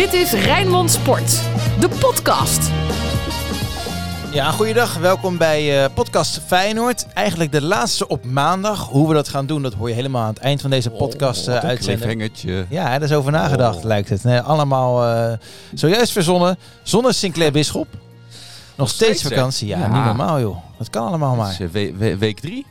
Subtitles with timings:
[0.00, 1.40] Dit is Rijnmond Sport,
[1.80, 2.70] de podcast.
[4.32, 4.96] Ja, goeiedag.
[4.96, 7.06] Welkom bij uh, podcast Feyenoord.
[7.14, 8.88] Eigenlijk de laatste op maandag.
[8.88, 11.48] Hoe we dat gaan doen, dat hoor je helemaal aan het eind van deze podcast
[11.48, 12.30] uh, uitzenden.
[12.68, 13.84] Ja, daar is over nagedacht, oh.
[13.84, 14.24] lijkt het.
[14.24, 15.32] Nee, allemaal uh,
[15.74, 16.58] zojuist verzonnen.
[16.82, 17.88] Zonder Sinclair Bisschop.
[18.74, 19.68] Nog steeds, vakantie.
[19.68, 20.56] Ja, niet normaal joh.
[20.78, 21.58] Dat kan allemaal maar.
[22.18, 22.66] week drie?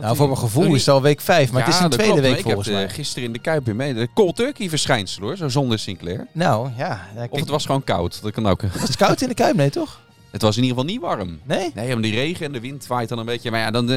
[0.00, 2.40] Nou, voor mijn gevoel is het al week 5, maar het is een tweede week
[2.40, 2.76] volgens mij.
[2.82, 3.94] Ik heb gisteren in de Kuip weer mee.
[3.94, 6.26] De cold turkey verschijnsel hoor, zo zonder Sinclair.
[6.32, 7.00] Nou, ja.
[7.30, 8.62] Of het was gewoon koud, dat kan ook.
[8.62, 9.56] Was het koud in de Kuip?
[9.56, 10.02] Nee, toch?
[10.34, 11.40] Het was in ieder geval niet warm.
[11.44, 11.70] Nee?
[11.74, 13.50] Nee, omdat die regen en de wind waait dan een beetje.
[13.50, 13.90] Maar ja, dan,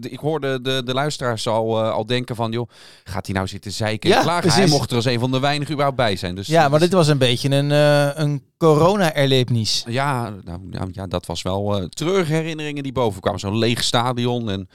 [0.00, 2.52] ik hoorde de, de luisteraars al, uh, al denken van...
[2.52, 2.68] joh,
[3.04, 4.50] gaat hij nou zitten zeiken ja, klagen?
[4.50, 6.34] Hij mocht er als een van de weinigen überhaupt bij zijn.
[6.34, 9.84] Dus, ja, maar dit was een beetje een, uh, een corona-erlebnis.
[9.88, 13.40] Ja, nou, ja, dat was wel uh, herinneringen die boven kwamen.
[13.40, 14.68] Zo'n leeg stadion en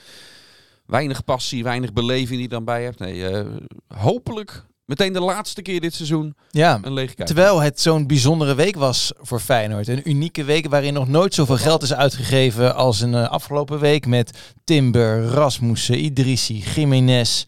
[0.87, 2.99] weinig passie, weinig beleving die je dan bij hebt.
[2.99, 3.45] Nee, uh,
[3.87, 8.75] hopelijk meteen de laatste keer dit seizoen ja, een leeg Terwijl het zo'n bijzondere week
[8.75, 9.87] was voor Feyenoord.
[9.87, 14.05] Een unieke week waarin nog nooit zoveel geld is uitgegeven als een uh, afgelopen week
[14.05, 17.45] met Timber, Rasmussen, Idrissi, Jiménez.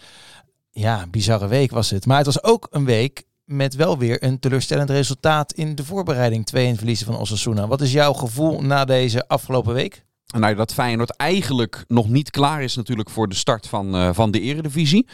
[0.71, 2.05] Ja, bizarre week was het.
[2.05, 6.45] Maar het was ook een week met wel weer een teleurstellend resultaat in de voorbereiding.
[6.45, 7.67] Twee in verliezen van Osasuna.
[7.67, 10.05] Wat is jouw gevoel na deze afgelopen week?
[10.37, 14.31] Nou, dat Feyenoord eigenlijk nog niet klaar is natuurlijk voor de start van, uh, van
[14.31, 15.07] de eredivisie.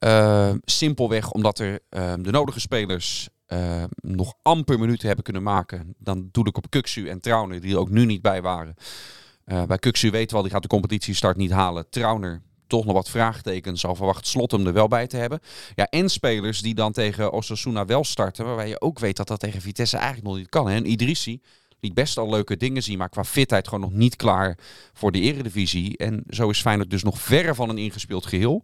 [0.00, 3.28] Uh, simpelweg omdat er uh, de nodige spelers
[3.94, 5.94] nog amper minuten hebben kunnen maken.
[5.98, 8.74] Dan doe ik op Kuksu en Trauner, die er ook nu niet bij waren.
[9.44, 11.90] bij Kuksu weten we al, die gaat de competitiestart niet halen.
[11.90, 13.80] Trauner toch nog wat vraagtekens.
[13.80, 15.40] Zal verwacht Slot hem er wel bij te hebben.
[15.74, 18.44] Ja, en spelers die dan tegen Osasuna wel starten.
[18.44, 20.68] Waarbij je ook weet dat dat tegen Vitesse eigenlijk nog niet kan.
[20.68, 20.74] Hè?
[20.74, 21.40] En Idrissi,
[21.82, 24.58] liet best al leuke dingen zien, maar qua fitheid gewoon nog niet klaar
[24.92, 25.96] voor de eredivisie.
[25.96, 28.62] En zo is Feyenoord dus nog verre van een ingespeeld geheel.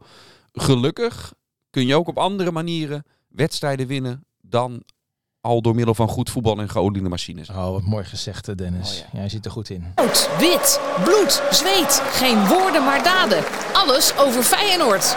[0.53, 1.35] Gelukkig
[1.71, 4.83] kun je ook op andere manieren wedstrijden winnen dan
[5.41, 7.49] al door middel van goed voetbal en geoliede machines.
[7.49, 8.91] Oh, wat mooi gezegd, Dennis.
[8.91, 9.19] Oh, ja.
[9.19, 9.93] Jij ziet er goed in.
[9.95, 12.03] Rood, wit, bloed, zweet.
[12.05, 13.45] Geen woorden, maar daden.
[13.73, 15.17] Alles over Feyenoord.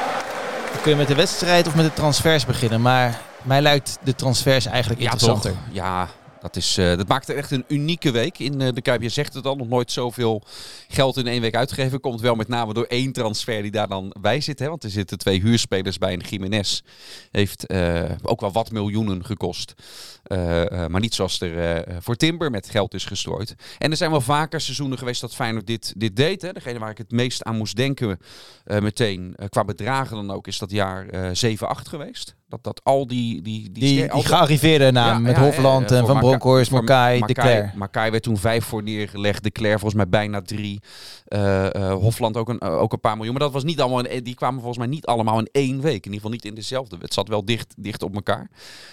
[0.73, 2.81] Dan kun je met de wedstrijd of met de transfers beginnen.
[2.81, 5.55] Maar mij lijkt de transfers eigenlijk interessanter.
[5.71, 6.09] Ja,
[6.41, 8.97] dat, is, uh, dat maakt echt een unieke week in uh, de.
[8.99, 10.43] Je zegt het al, nog nooit zoveel
[10.87, 11.99] geld in één week uitgegeven.
[11.99, 14.59] Komt wel met name door één transfer die daar dan bij zit.
[14.59, 14.67] Hè?
[14.67, 16.13] Want er zitten twee huurspelers bij.
[16.13, 16.81] En Jiménez
[17.31, 19.73] heeft uh, ook wel wat miljoenen gekost.
[20.87, 23.55] maar niet zoals er voor Timber met geld is gestrooid.
[23.77, 26.41] En er zijn wel vaker seizoenen geweest dat Feyenoord dit, dit deed.
[26.41, 26.53] Hè?
[26.53, 28.19] Degene waar ik het meest aan moest denken
[28.65, 32.35] meteen, qua bedragen dan ook, is dat jaar 7-8 geweest.
[32.51, 33.41] Dat, dat al die...
[33.41, 37.71] Die, die, die, die gearriveerde naam met ja, Hofland en Van Bronckhorst, Makai, De Cler.
[37.75, 39.43] Makai werd toen vijf voor neergelegd.
[39.43, 40.81] De Cler volgens mij bijna drie.
[41.27, 43.33] Uh, uh, Hofland ook een, uh, ook een paar miljoen.
[43.33, 46.05] Maar dat was niet allemaal in, die kwamen volgens mij niet allemaal in één week.
[46.05, 46.97] In ieder geval niet in dezelfde.
[46.99, 48.49] Het zat wel dicht, dicht op elkaar.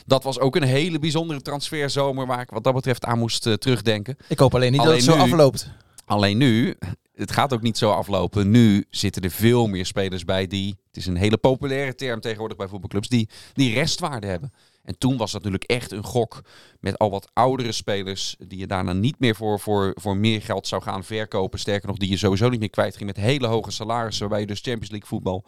[0.06, 4.16] Dat was ook een hele bijzondere transferzomer waar ik wat dat betreft aan moest terugdenken.
[4.28, 5.70] Ik hoop alleen niet alleen dat het zo afloopt.
[6.04, 6.76] Alleen nu,
[7.18, 8.50] het gaat ook niet zo aflopen.
[8.50, 12.56] Nu zitten er veel meer spelers bij die, het is een hele populaire term tegenwoordig
[12.56, 14.52] bij voetbalclubs, die, die restwaarde hebben.
[14.82, 16.40] En toen was dat natuurlijk echt een gok
[16.80, 20.66] met al wat oudere spelers die je daarna niet meer voor, voor, voor meer geld
[20.66, 21.58] zou gaan verkopen.
[21.58, 24.46] Sterker nog, die je sowieso niet meer kwijt ging met hele hoge salarissen, waarbij je
[24.46, 25.44] dus Champions League voetbal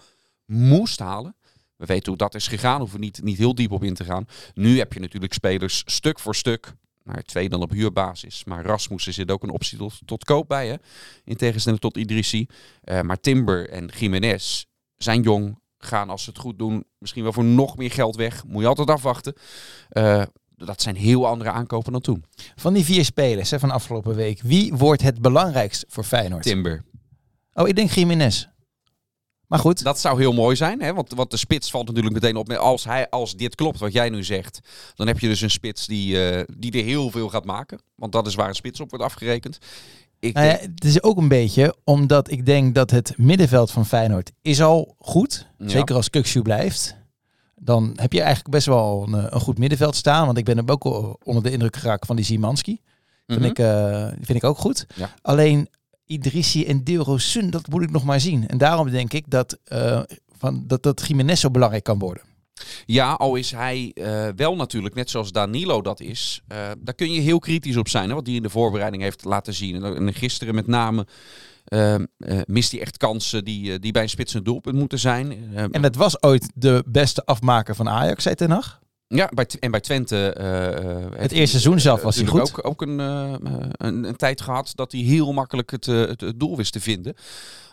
[0.46, 1.36] moest halen.
[1.76, 4.26] We weten hoe dat is gegaan, hoeven niet, niet heel diep op in te gaan.
[4.54, 6.74] Nu heb je natuurlijk spelers stuk voor stuk
[7.22, 8.44] twee dan op huurbasis.
[8.44, 10.76] Maar Rasmussen zit ook een optie tot, tot koop bij, hè?
[11.24, 12.46] in tegenstelling tot Idrissi.
[12.84, 14.64] Uh, maar Timber en Jiménez
[14.96, 18.44] zijn jong, gaan als ze het goed doen misschien wel voor nog meer geld weg.
[18.44, 19.34] Moet je altijd afwachten.
[19.92, 20.22] Uh,
[20.56, 22.24] dat zijn heel andere aankopen dan toen.
[22.56, 26.42] Van die vier spelers hè, van afgelopen week, wie wordt het belangrijkst voor Feyenoord?
[26.42, 26.84] Timber.
[27.52, 28.48] Oh, ik denk Jiménez.
[29.50, 29.82] Maar goed.
[29.82, 30.82] Dat zou heel mooi zijn.
[30.82, 30.94] Hè?
[30.94, 32.52] Want, want de spits valt natuurlijk meteen op.
[32.52, 34.60] Als, hij, als dit klopt wat jij nu zegt.
[34.94, 37.80] Dan heb je dus een spits die, uh, die er heel veel gaat maken.
[37.94, 39.58] Want dat is waar een spits op wordt afgerekend.
[40.18, 43.86] Ik nou ja, het is ook een beetje omdat ik denk dat het middenveld van
[43.86, 45.46] Feyenoord is al goed.
[45.58, 45.68] Ja.
[45.68, 46.96] Zeker als Kukshu blijft.
[47.54, 50.26] Dan heb je eigenlijk best wel een, een, goed middenveld staan.
[50.26, 50.84] Want ik ben ook
[51.24, 52.80] onder de indruk geraakt van die Zimanski.
[53.26, 53.44] Vind, mm -hmm.
[53.44, 54.86] ik, uh, vind ik ook goed.
[54.94, 55.14] Ja.
[55.22, 55.68] Alleen
[56.10, 58.48] Idrissi en Dilrosun, dat moet ik nog maar zien.
[58.48, 60.02] En daarom denk ik dat, uh,
[60.38, 62.22] van, dat, dat Jiménez zo belangrijk kan worden.
[62.86, 66.42] Ja, al is hij uh, wel natuurlijk, net zoals Danilo dat is.
[66.52, 69.24] Uh, daar kun je heel kritisch op zijn, hè, wat die in de voorbereiding heeft
[69.24, 69.84] laten zien.
[69.84, 71.06] En, en gisteren met name
[71.68, 71.94] uh,
[72.44, 75.54] mist hij echt kansen die, die bij een spitsend doelpunt moeten zijn.
[75.70, 78.80] en het was ooit de beste afmaker van Ajax, zei Ten Hag?
[79.14, 80.36] Ja, bij, en bij Twente.
[80.40, 82.40] Uh, het eerste seizoen zelf was hij goed.
[82.40, 83.34] Ook, ook een, uh,
[83.72, 87.14] een, een, tijd gehad dat hij heel makkelijk het, het, het, doel wist te vinden.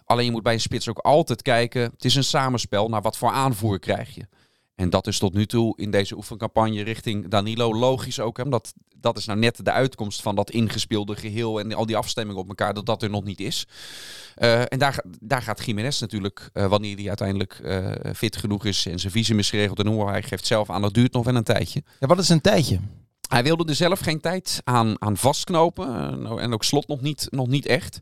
[0.06, 1.82] Alleen je moet bij een spits ook altijd kijken.
[1.82, 4.28] Het is een samenspel naar wat voor aanvoer krijg je.
[4.76, 8.38] En dat is tot nu toe in deze oefencampagne richting Danilo logisch ook.
[8.38, 8.44] Hè?
[8.44, 12.42] Omdat dat is nou net de uitkomst van dat ingespeelde geheel en al die afstemmingen
[12.42, 13.68] op elkaar, dat dat er nog niet is.
[14.38, 18.86] Uh, en daar, daar gaat Jiménez natuurlijk, uh, wanneer hij uiteindelijk uh, fit genoeg is
[18.86, 21.36] en zijn visum is geregeld en hoe hij geeft zelf aan, dat duurt nog wel
[21.36, 21.84] een tijdje.
[22.00, 22.80] Ja, wat is een tijdje?
[23.28, 25.88] Hij wilde er zelf geen tijd aan, aan vastknopen.
[26.40, 28.00] En ook slot nog niet, nog niet echt.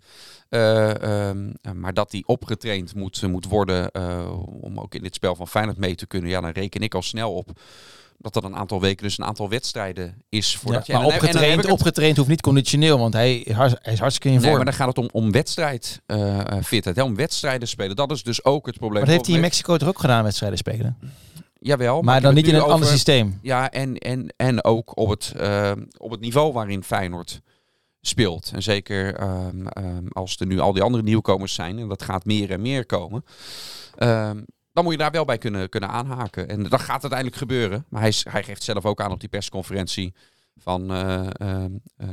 [0.49, 1.31] Uh, uh,
[1.73, 5.77] maar dat hij opgetraind moet, moet worden uh, om ook in dit spel van Feyenoord
[5.77, 6.29] mee te kunnen.
[6.29, 7.59] Ja, dan reken ik al snel op
[8.17, 10.57] dat dat een aantal weken, dus een aantal wedstrijden is.
[10.57, 11.71] Voordat ja, je, maar en opgetraind, het...
[11.71, 14.45] opgetraind hoeft niet conditioneel, want hij, hij is hartstikke in vorm.
[14.45, 16.01] Nee, maar dan gaat het om, om wedstrijd
[16.63, 17.95] fitheid, om wedstrijden spelen.
[17.95, 18.99] Dat is dus ook het probleem.
[18.99, 20.97] Maar dat heeft hij in Mexico toch ook gedaan, wedstrijden spelen?
[21.59, 21.93] Jawel.
[21.93, 23.39] Maar, maar dan niet in een over, ander systeem.
[23.41, 27.41] Ja, en, en, en ook op het, uh, op het niveau waarin Feyenoord
[28.01, 28.51] speelt.
[28.53, 32.25] En zeker um, um, als er nu al die andere nieuwkomers zijn, en dat gaat
[32.25, 33.25] meer en meer komen,
[33.97, 34.45] um,
[34.75, 36.49] dan moet je daar wel bij kunnen, kunnen aanhaken.
[36.49, 37.85] En dat gaat uiteindelijk gebeuren.
[37.89, 40.13] Maar hij, hij geeft zelf ook aan op die persconferentie
[40.57, 41.63] van uh, uh,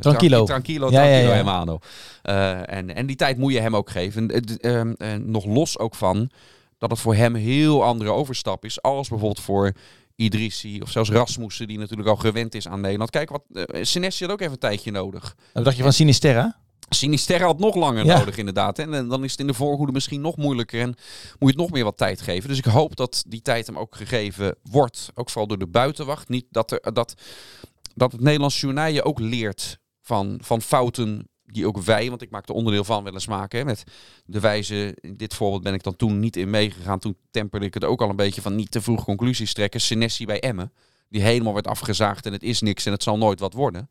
[0.00, 1.78] tranquilo, tranquilo, ja, tranquilo, ja.
[2.22, 4.30] Uh, en, en die tijd moet je hem ook geven.
[5.30, 6.30] nog los ook van
[6.78, 8.82] dat het voor hem een heel andere overstap is.
[8.82, 9.72] Als bijvoorbeeld voor
[10.16, 13.10] Idrissi of zelfs Rasmussen, die natuurlijk al gewend is aan Nederland.
[13.10, 13.42] Kijk, wat
[13.80, 15.36] Senesi had ook even een tijdje nodig.
[15.52, 16.61] Wat dacht je van Sinisterra?
[16.94, 18.18] Sinisterra had nog langer ja.
[18.18, 18.78] nodig, inderdaad.
[18.78, 20.96] En, en dan is het in de voorhoede misschien nog moeilijker en moet
[21.38, 22.48] je het nog meer wat tijd geven.
[22.48, 25.10] Dus ik hoop dat die tijd hem ook gegeven wordt.
[25.14, 26.28] Ook vooral door de buitenwacht.
[26.28, 27.14] Niet dat, er, dat,
[27.94, 32.30] dat het Nederlands journaal je ook leert van, van fouten die ook wij, want ik
[32.30, 33.58] maak er onderdeel van, wel eens maken.
[33.58, 33.84] Hè, met
[34.24, 36.98] de wijze, in dit voorbeeld ben ik dan toen niet in meegegaan.
[36.98, 39.80] Toen temperde ik het ook al een beetje van niet te vroeg conclusies trekken.
[39.80, 40.72] Senesi bij Emmen,
[41.08, 43.88] die helemaal werd afgezaagd en het is niks en het zal nooit wat worden.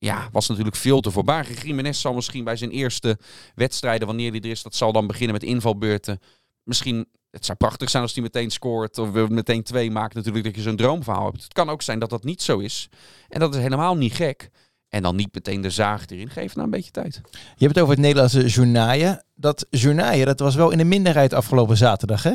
[0.00, 1.64] Ja, was natuurlijk veel te voorbarig.
[1.64, 3.18] Jiménez zal misschien bij zijn eerste
[3.54, 6.20] wedstrijden, wanneer hij er is, dat zal dan beginnen met invalbeurten.
[6.62, 10.54] Misschien, het zou prachtig zijn als hij meteen scoort of meteen twee maakt natuurlijk dat
[10.54, 11.42] je zo'n droomverhaal hebt.
[11.42, 12.88] Het kan ook zijn dat dat niet zo is.
[13.28, 14.50] En dat is helemaal niet gek.
[14.88, 16.30] En dan niet meteen de zaag erin.
[16.30, 17.20] Geef nou een beetje tijd.
[17.32, 19.24] Je hebt het over het Nederlandse journaaien.
[19.34, 22.34] Dat journaaien, dat was wel in de minderheid afgelopen zaterdag, hè?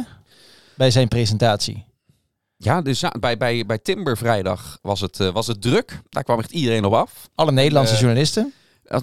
[0.75, 1.85] Bij zijn presentatie.
[2.57, 6.01] Ja, dus bij, bij, bij Timber vrijdag was het, uh, was het druk.
[6.09, 7.29] Daar kwam echt iedereen op af.
[7.35, 8.53] Alle Nederlandse uh, journalisten.
[8.83, 8.99] Eh,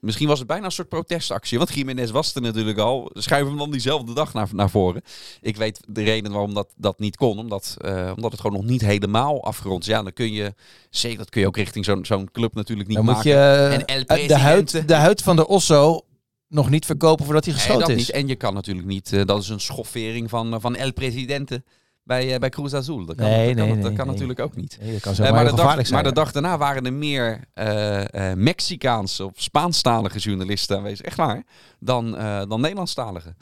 [0.00, 1.58] misschien was het bijna een soort protestactie.
[1.58, 3.10] Want Jiménez was er natuurlijk al.
[3.12, 5.02] Schuiven hem dan diezelfde dag naar, naar voren.
[5.40, 7.38] Ik weet de reden waarom dat, dat niet kon.
[7.38, 7.76] Omdat,
[8.14, 9.88] omdat het gewoon nog niet helemaal afgerond is.
[9.88, 10.54] Ja, dan kun je...
[10.90, 13.16] Zeker, dat kun je ook richting zo'n zo'n club natuurlijk niet dan maken.
[13.16, 16.00] Moet je en de, huid, de huid van de Osso
[16.48, 18.06] nog niet verkopen voordat hij geschoten nee, is.
[18.06, 18.16] Niet.
[18.16, 19.26] En je kan natuurlijk niet...
[19.26, 21.62] Dat is een schoffering van, van El Presidente
[22.06, 23.04] bij, uh, bij Cruz Azul.
[23.04, 24.78] Dat kan, nee, dat nee, kan, nee, natuurlijk ook niet.
[24.92, 25.86] Dat kan zo uh, maar, de dag, zijn.
[25.90, 31.42] maar de dag daarna waren er meer uh, Mexicaanse of Spaanstalige journalisten aanwezig, echt waar,
[31.78, 32.10] dan,
[32.48, 33.34] dan Nederlandstalige.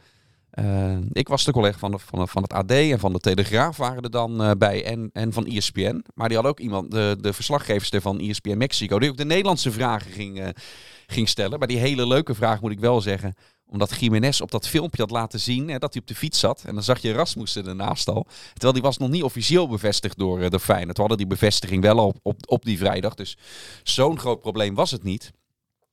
[1.13, 4.03] ik was de collega van, de, van, van het AD en van de Telegraaf waren
[4.03, 6.05] er dan bij en, en van ESPN.
[6.15, 9.73] Maar die had ook iemand, de, de verslaggeverster van ESPN Mexico, die ook de Nederlandse
[9.73, 10.53] vragen ging,
[11.07, 11.59] ging stellen.
[11.59, 13.35] Maar die hele leuke vraag moet ik wel zeggen
[13.71, 16.63] omdat Jiménez op dat filmpje had laten zien hè, dat hij op de fiets zat.
[16.67, 18.27] En dan zag je Rasmussen ernaast al.
[18.53, 20.95] Terwijl die was nog niet officieel bevestigd door uh, de Feyenoord.
[20.97, 23.15] We hadden die bevestiging wel op, op, op die vrijdag.
[23.15, 23.37] Dus
[23.83, 25.33] zo'n groot probleem was het niet.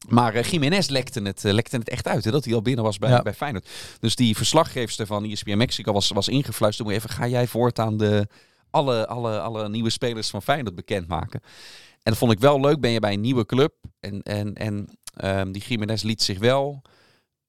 [0.08, 2.84] Maar uh, Jiménez lekte het, uh, lekte het echt uit, hè, dat hij al binnen
[2.84, 3.22] was bij, ja.
[3.22, 3.70] bij Feyenoord.
[4.00, 6.88] Dus die verslaggeefster van ESPN Mexico was, was ingefluisterd.
[6.88, 8.28] Moet even, ga jij voortaan de,
[8.70, 11.42] alle, alle, alle nieuwe spelers van Feyenoord bekendmaken?
[11.92, 12.80] En dat vond ik wel leuk.
[12.80, 13.74] Ben je bij een nieuwe club.
[14.00, 14.88] En, en, en
[15.24, 16.82] um, die Jiménez liet zich wel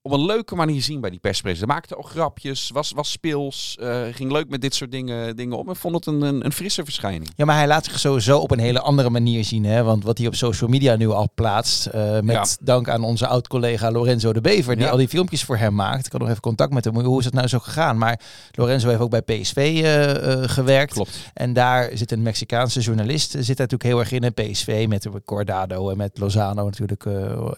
[0.03, 1.75] op een leuke manier zien bij die perspresentatie.
[1.75, 5.69] Maakte ook grapjes, was, was speels, uh, ging leuk met dit soort dingen, dingen om.
[5.69, 7.31] En vond het een, een, een, frisse verschijning.
[7.37, 9.65] Ja, maar hij laat zich sowieso op een hele andere manier zien.
[9.65, 9.83] Hè?
[9.83, 12.45] Want wat hij op social media nu al plaatst, uh, met ja.
[12.61, 14.91] dank aan onze oud-collega Lorenzo de Bever, die ja.
[14.91, 16.07] al die filmpjes voor hem maakt.
[16.07, 17.01] Ik had nog even contact met hem.
[17.01, 17.99] Hoe is het nou zo gegaan?
[17.99, 18.21] Maar
[18.53, 20.93] Lorenzo heeft ook bij PSV uh, gewerkt.
[20.93, 21.31] Klopt.
[21.35, 24.25] En daar zit een Mexicaanse journalist, zit natuurlijk heel erg in.
[24.25, 27.07] Een PSV met Cordado en met Lozano natuurlijk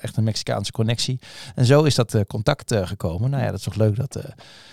[0.01, 1.19] echt een Mexicaanse connectie.
[1.55, 3.31] En zo is dat contact uh, gekomen.
[3.31, 4.25] Nou ja, dat is toch leuk dat, uh,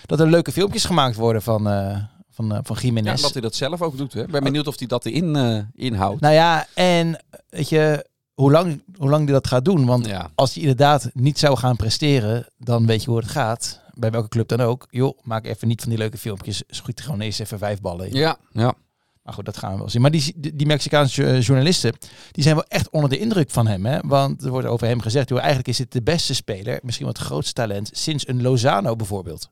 [0.06, 1.98] dat er leuke filmpjes gemaakt worden van, uh,
[2.30, 3.16] van, van Jiménez.
[3.16, 4.12] Ja, dat hij dat zelf ook doet.
[4.12, 4.22] Hè?
[4.22, 6.20] Ik ben benieuwd of hij dat erin inhoudt.
[6.20, 9.86] Nou ja, en weet je, hoe lang, hoe lang hij dat gaat doen.
[9.86, 10.30] Want ja.
[10.34, 13.80] als hij inderdaad niet zou gaan presteren, dan weet je hoe het gaat.
[13.94, 14.86] Bij welke club dan ook.
[14.90, 16.62] Joh, maak even niet van die leuke filmpjes.
[16.68, 18.14] Schiet gewoon eens even vijf ballen in.
[18.14, 18.74] Ja, ja.
[19.22, 20.00] Maar goed, dat gaan we wel zien.
[20.00, 21.94] Maar die, die Mexicaanse journalisten,
[22.30, 23.86] die zijn wel echt onder de indruk van hem.
[23.86, 23.98] Hè?
[24.00, 27.14] Want er wordt over hem gezegd, joh, eigenlijk is dit de beste speler, misschien wel
[27.14, 29.50] het grootste talent, sinds een Lozano bijvoorbeeld.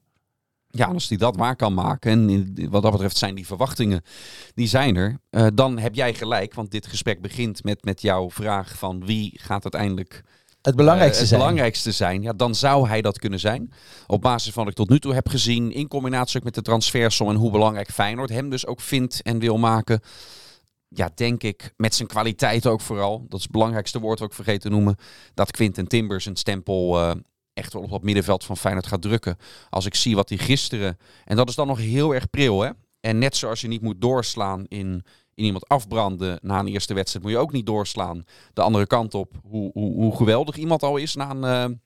[0.72, 4.02] Ja, als hij dat waar kan maken, en wat dat betreft zijn die verwachtingen,
[4.54, 6.54] die zijn er, uh, dan heb jij gelijk.
[6.54, 10.22] Want dit gesprek begint met, met jouw vraag van wie gaat uiteindelijk
[10.62, 11.40] het belangrijkste eh, het zijn.
[11.40, 13.72] belangrijkste zijn, ja, dan zou hij dat kunnen zijn.
[14.06, 16.62] Op basis van wat ik tot nu toe heb gezien, in combinatie ook met de
[16.62, 20.00] transfersom en hoe belangrijk Feyenoord hem dus ook vindt en wil maken.
[20.88, 24.60] Ja, denk ik, met zijn kwaliteit ook vooral, dat is het belangrijkste woord ook vergeten
[24.60, 24.96] te noemen,
[25.34, 27.10] dat Quinten Timbers een stempel eh,
[27.52, 29.36] echt wel op dat middenveld van Feyenoord gaat drukken.
[29.70, 32.70] Als ik zie wat hij gisteren, en dat is dan nog heel erg pril hè.
[33.00, 35.04] En net zoals je niet moet doorslaan in,
[35.40, 39.14] in iemand afbranden na een eerste wedstrijd, moet je ook niet doorslaan de andere kant
[39.14, 39.32] op.
[39.42, 41.76] Hoe, hoe, hoe geweldig iemand al is na een, eh,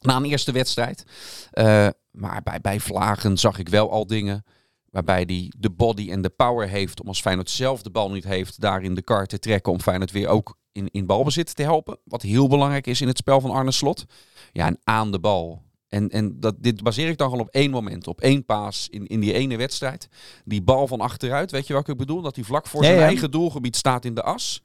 [0.00, 1.04] na een eerste wedstrijd.
[1.50, 4.44] Eh, maar bij, bij Vlagen zag ik wel al dingen
[4.90, 8.24] waarbij hij de body en de power heeft om als Feyenoord zelf de bal niet
[8.24, 11.98] heeft, daarin de kar te trekken om Feyenoord weer ook in, in balbezit te helpen.
[12.04, 14.04] Wat heel belangrijk is in het spel van Arne Slot.
[14.52, 15.62] Ja, en aan de bal.
[15.90, 19.06] En, en dat, dit baseer ik dan gewoon op één moment, op één paas in,
[19.06, 20.08] in die ene wedstrijd.
[20.44, 22.22] Die bal van achteruit, weet je wat ik bedoel?
[22.22, 23.06] Dat hij vlak voor Ja, zijn ja.
[23.06, 24.62] eigen doelgebied staat in de as.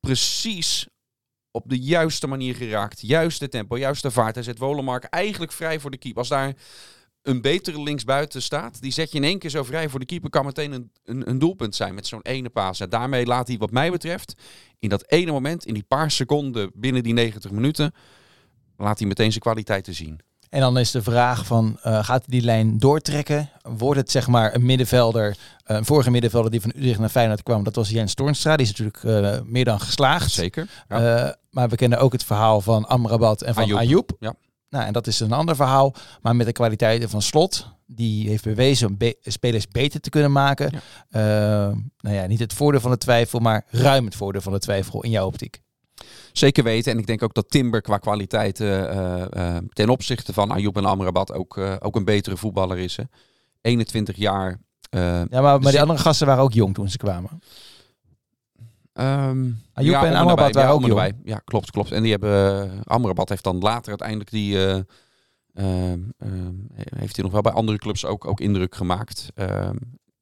[0.00, 0.86] Precies
[1.50, 3.00] op de juiste manier geraakt.
[3.00, 4.34] Juiste tempo, juiste vaart.
[4.34, 6.20] Hij zet Wolemark eigenlijk vrij voor de keeper.
[6.20, 6.54] Als daar
[7.22, 10.30] een betere linksbuiten staat, die zet je in één keer zo vrij voor de keeper,
[10.30, 12.80] kan meteen een, een, een doelpunt zijn met zo'n ene paas.
[12.80, 14.34] En daarmee laat hij, wat mij betreft,
[14.78, 17.94] in dat ene moment, in die paar seconden binnen die 90 minuten,
[18.76, 20.20] laat hij meteen zijn kwaliteiten zien.
[20.50, 23.50] En dan is de vraag van, eh, gaat hij die lijn doortrekken?
[23.62, 27.42] Wordt het zeg maar een middenvelder, eh, een vorige middenvelder die van Utrecht naar Feyenoord
[27.42, 28.56] kwam, dat was Jens Toornstra.
[28.56, 30.30] Die is natuurlijk eh, meer dan geslaagd.
[30.30, 30.68] Zeker.
[30.88, 31.36] Ja.
[31.50, 33.78] Maar we kennen ook het verhaal van Amrabat en van Ayoub.
[33.78, 34.10] Ayoub.
[34.20, 34.34] Ja.
[34.70, 35.94] Nou, en dat is een ander verhaal.
[36.22, 40.32] Maar met de kwaliteiten van Slot, die heeft bewezen om be- spelers beter te kunnen
[40.32, 40.70] maken.
[41.10, 41.72] Ja.
[42.00, 45.02] Nou ja, niet het voordeel van de twijfel, maar ruim het voordeel van de twijfel
[45.02, 45.60] in jouw optiek.
[46.32, 46.92] Zeker weten.
[46.92, 49.22] En ik denk ook dat Timber qua kwaliteit eh,
[49.56, 52.96] eh, ten opzichte van Ayoub en Amrabat ook, eh, ook een betere voetballer is.
[52.96, 53.02] Hè.
[53.60, 54.60] 21 jaar.
[54.90, 57.30] eh, Ja, maar, maar die Dus- andere gasten waren ook jong toen ze kwamen.
[58.92, 61.12] ehm, Ayoub en Amrabat waren Ja, ook jong.
[61.24, 61.92] Ja, klopt, klopt.
[61.92, 64.74] En die hebben, eh, Amrabat heeft dan later uiteindelijk die, eh,
[65.54, 66.54] ehm, ehm,
[66.96, 69.28] heeft hij nog wel bij andere clubs ook, ook indruk gemaakt.
[69.34, 69.76] Ehm,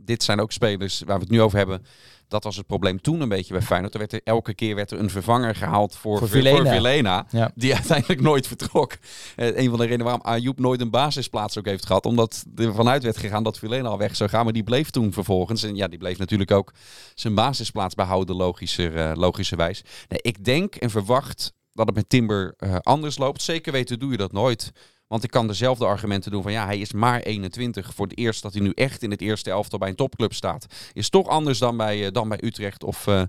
[0.05, 1.87] dit zijn ook spelers waar we het nu over hebben.
[2.29, 3.93] Dat was het probleem toen een beetje bij Feyenoord.
[3.93, 7.27] Er werd er, elke keer werd er een vervanger gehaald voor, Voor voor Vilena.
[7.31, 7.51] Ja.
[7.55, 8.97] Die uiteindelijk nooit vertrok.
[9.37, 12.07] Eh, een van de redenen waarom Ayoub nooit een basisplaats ook heeft gehad.
[12.07, 14.45] Omdat er vanuit werd gegaan dat Vilena al weg zou gaan.
[14.45, 15.63] Maar die bleef toen vervolgens.
[15.63, 16.73] En ja, die bleef natuurlijk ook
[17.15, 19.83] zijn basisplaats behouden, logischer, eh, logischerwijs.
[20.09, 23.43] Nee, ik denk en verwacht dat het met Timber eh, anders loopt.
[23.43, 24.73] Zeker weten doe je dat nooit.
[25.15, 27.95] Want ik kan dezelfde argumenten doen van ja, hij is maar 21.
[27.95, 30.67] Voor het eerst dat hij nu echt in het eerste elftal bij een topclub staat.
[30.93, 33.23] Is toch anders dan bij, eh, dan bij Utrecht of, eh,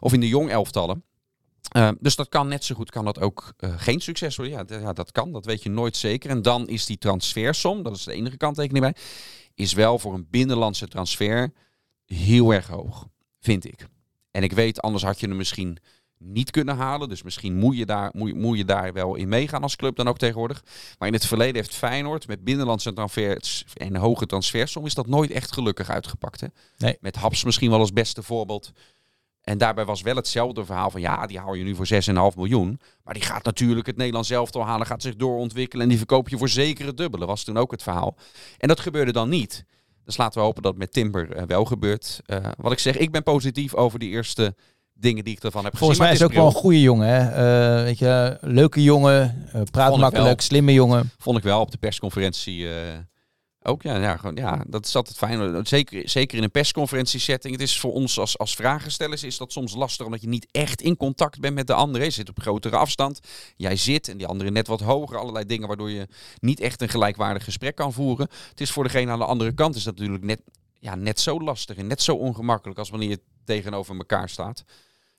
[0.00, 1.04] of in de jong elftallen.
[1.68, 4.66] Eh, dus dat kan net zo goed, kan dat ook geen succes worden.
[4.68, 6.30] Ja, ja, dat kan, dat weet je nooit zeker.
[6.30, 9.02] En dan is die transfersom, dat is de enige kanttekening bij,
[9.54, 11.52] is wel voor een binnenlandse transfer
[12.06, 13.08] heel erg hoog,
[13.40, 13.86] vind ik.
[14.30, 15.78] En ik weet, anders had je hem misschien
[16.24, 17.08] niet kunnen halen.
[17.08, 20.08] Dus misschien moet je, daar, moet, moet je daar wel in meegaan als club dan
[20.08, 20.62] ook tegenwoordig.
[20.98, 25.30] Maar in het verleden heeft Feyenoord met binnenlandse transfers en hoge transfersom is dat nooit
[25.30, 26.40] echt gelukkig uitgepakt.
[26.40, 26.46] Hè?
[26.78, 26.96] Nee.
[27.00, 28.72] Met Haps misschien wel als beste voorbeeld.
[29.42, 32.80] En daarbij was wel hetzelfde verhaal van ja, die haal je nu voor 6,5 miljoen.
[33.04, 36.38] Maar die gaat natuurlijk het Nederlands elftal halen, gaat zich doorontwikkelen en die verkoop je
[36.38, 37.26] voor zeker het dubbele.
[37.26, 38.16] Was toen ook het verhaal.
[38.58, 39.64] En dat gebeurde dan niet.
[40.04, 42.20] Dus laten we hopen dat het met Timber eh, wel gebeurt.
[42.26, 44.54] Eh, wat ik zeg, ik ben positief over die eerste
[44.94, 46.26] dingen die ik ervan heb Volgens mij gezien.
[46.26, 47.08] is het ook wel een goede jongen.
[47.08, 47.28] Hè?
[47.78, 51.10] Eh, weet je, leuke jongen, eh, praat makkelijk, slimme jongen.
[51.18, 52.98] Vond ik wel op de persconferentie eh,
[53.62, 53.82] ook.
[53.82, 55.66] Ja, ja, gewoon, ja, dat is altijd fijn.
[55.66, 57.54] Zeker, zeker in een persconferentiesetting.
[57.54, 60.80] Het is voor ons als, als vragenstellers is dat soms lastig omdat je niet echt
[60.80, 62.04] in contact bent met de andere.
[62.04, 63.20] Je zit op grotere afstand.
[63.56, 65.18] Jij zit en die andere net wat hoger.
[65.18, 66.08] Allerlei dingen waardoor je
[66.40, 68.28] niet echt een gelijkwaardig gesprek kan voeren.
[68.50, 70.40] Het is voor degene aan de andere kant is dat natuurlijk net,
[70.82, 74.64] ja, net zo lastig en net zo ongemakkelijk als wanneer je tegenover elkaar staat.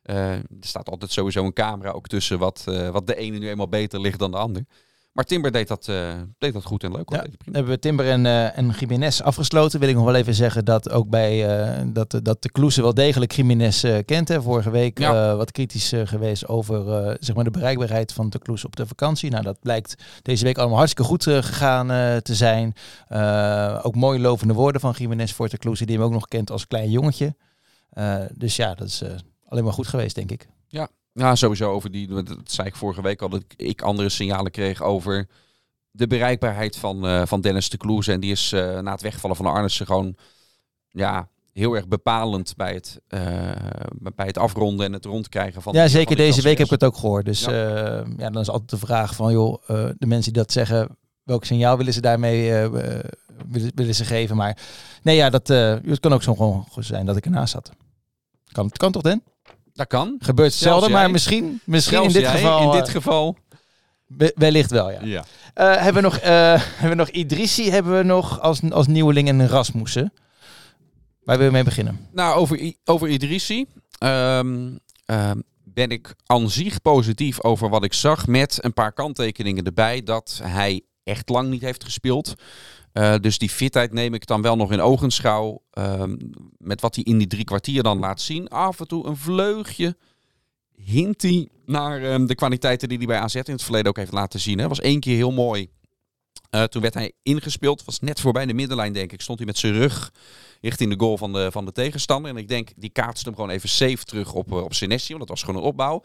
[0.01, 3.49] Eh, er staat altijd sowieso een camera ook tussen wat, eh, wat de ene nu
[3.49, 4.65] eenmaal beter ligt dan de ander.
[5.13, 7.09] Maar Timber deed dat, eh, deed dat goed en leuk.
[7.09, 7.17] hoor.
[7.17, 9.79] Ja, hebben we Timber en, eh en Jiménez afgesloten.
[9.79, 12.93] Wil ik nog wel even zeggen dat ook bij eh, dat, dat de Kloeze wel
[12.93, 14.27] degelijk Jiménez kent.
[14.27, 14.41] Hè.
[14.41, 15.35] Vorige week Ja.
[15.35, 19.29] wat kritisch geweest over zeg maar de bereikbaarheid van de Kloeze op de vakantie.
[19.29, 21.87] Nou, dat blijkt deze week allemaal hartstikke goed gegaan
[22.21, 22.73] te zijn.
[23.83, 26.67] Ook mooie lovende woorden van Jiménez voor de Kloeze, die hem ook nog kent als
[26.67, 27.35] klein jongetje.
[28.33, 29.03] Dus ja, dat is
[29.47, 30.47] alleen maar goed geweest, denk ik.
[30.67, 34.81] Ja, sowieso over die, dat zei ik vorige week al, dat ik andere signalen kreeg
[34.81, 35.27] over
[35.95, 38.11] de bereikbaarheid van, eh, van Dennis de Kloeze.
[38.11, 40.15] En die is eh, na het wegvallen van Arnissen gewoon
[40.89, 43.21] ja, heel erg bepalend bij het, eh,
[44.15, 46.97] bij het afronden en het rondkrijgen van Ja, zeker deze week heb ik het ook
[46.97, 47.25] gehoord.
[47.25, 47.51] Dus Ja.
[47.51, 48.03] ja.
[48.17, 49.67] ja, dan is altijd de vraag van, joh,
[49.97, 52.69] de mensen die dat zeggen, welk signaal willen ze daarmee
[53.49, 54.35] willen, willen ze geven?
[54.35, 54.57] Maar
[55.03, 57.71] nee, ja, dat, het kan ook zo gewoon zijn dat ik ernaast zat.
[58.51, 59.23] Kan, het kan toch, Den?
[59.73, 60.15] Dat kan.
[60.19, 62.61] Gebeurt zelden, maar misschien, misschien in Zelfs dit jij, geval.
[62.61, 63.37] In eh, dit geval
[64.07, 64.99] We- wellicht wel, ja.
[65.03, 65.23] Ja.
[65.53, 66.29] Eh, hebben, we nog, eh,
[66.79, 70.13] hebben we nog Idrissi, hebben we nog als, als nieuweling en Rasmussen.
[71.23, 72.07] Waar wil je mee beginnen?
[72.11, 73.65] Nou, over, over Idrissi
[73.97, 74.69] ehm,
[75.05, 78.27] ehm, ben ik aan zich positief over wat ik zag.
[78.27, 82.33] Met een paar kanttekeningen erbij dat hij echt lang niet heeft gespeeld.
[82.93, 85.61] Eh, dus die fitheid neem ik dan wel nog in ogenschouw.
[85.71, 86.15] ehm,
[86.57, 88.47] met wat hij in die drie kwartier dan laat zien.
[88.47, 89.97] Af en toe een vleugje.
[90.75, 94.11] Hint hij naar ehm, de kwaliteiten die hij bij AZ in het verleden ook heeft
[94.11, 94.59] laten zien.
[94.59, 94.67] Hè.
[94.67, 95.69] Was één keer heel mooi.
[96.49, 97.85] Eh, toen werd hij ingespeeld.
[97.85, 99.21] Was net voorbij de middenlijn, denk ik.
[99.21, 100.11] Stond hij met zijn rug
[100.61, 102.31] richting de goal van de, van de tegenstander.
[102.31, 105.07] En ik denk, die kaatste hem gewoon even safe terug op, eh, op Senesi.
[105.07, 106.03] Want dat was gewoon een opbouw.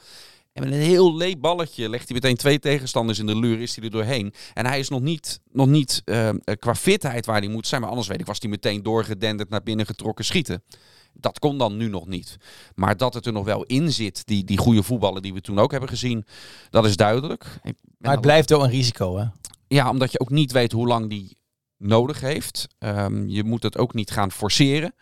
[0.59, 3.61] En met een heel leep balletje legt hij meteen twee tegenstanders in de luur.
[3.61, 4.35] Is hij er doorheen.
[4.55, 7.81] En hij is nog niet, nog niet eh, qua fitheid waar hij moet zijn.
[7.81, 10.63] Maar anders weet ik, was hij meteen doorgedenderd naar binnen getrokken schieten.
[11.13, 12.37] Dat kon dan nu nog niet.
[12.75, 15.59] Maar dat het er nog wel in zit, die, die goede voetballen die we toen
[15.59, 16.25] ook hebben gezien,
[16.71, 17.61] dat is duidelijk.
[17.99, 19.25] Maar het blijft wel een risico, hè?
[19.69, 21.37] ja, omdat je ook niet weet hoe lang die
[21.77, 22.67] nodig heeft.
[22.79, 24.95] Ehm, je moet het ook niet gaan forceren.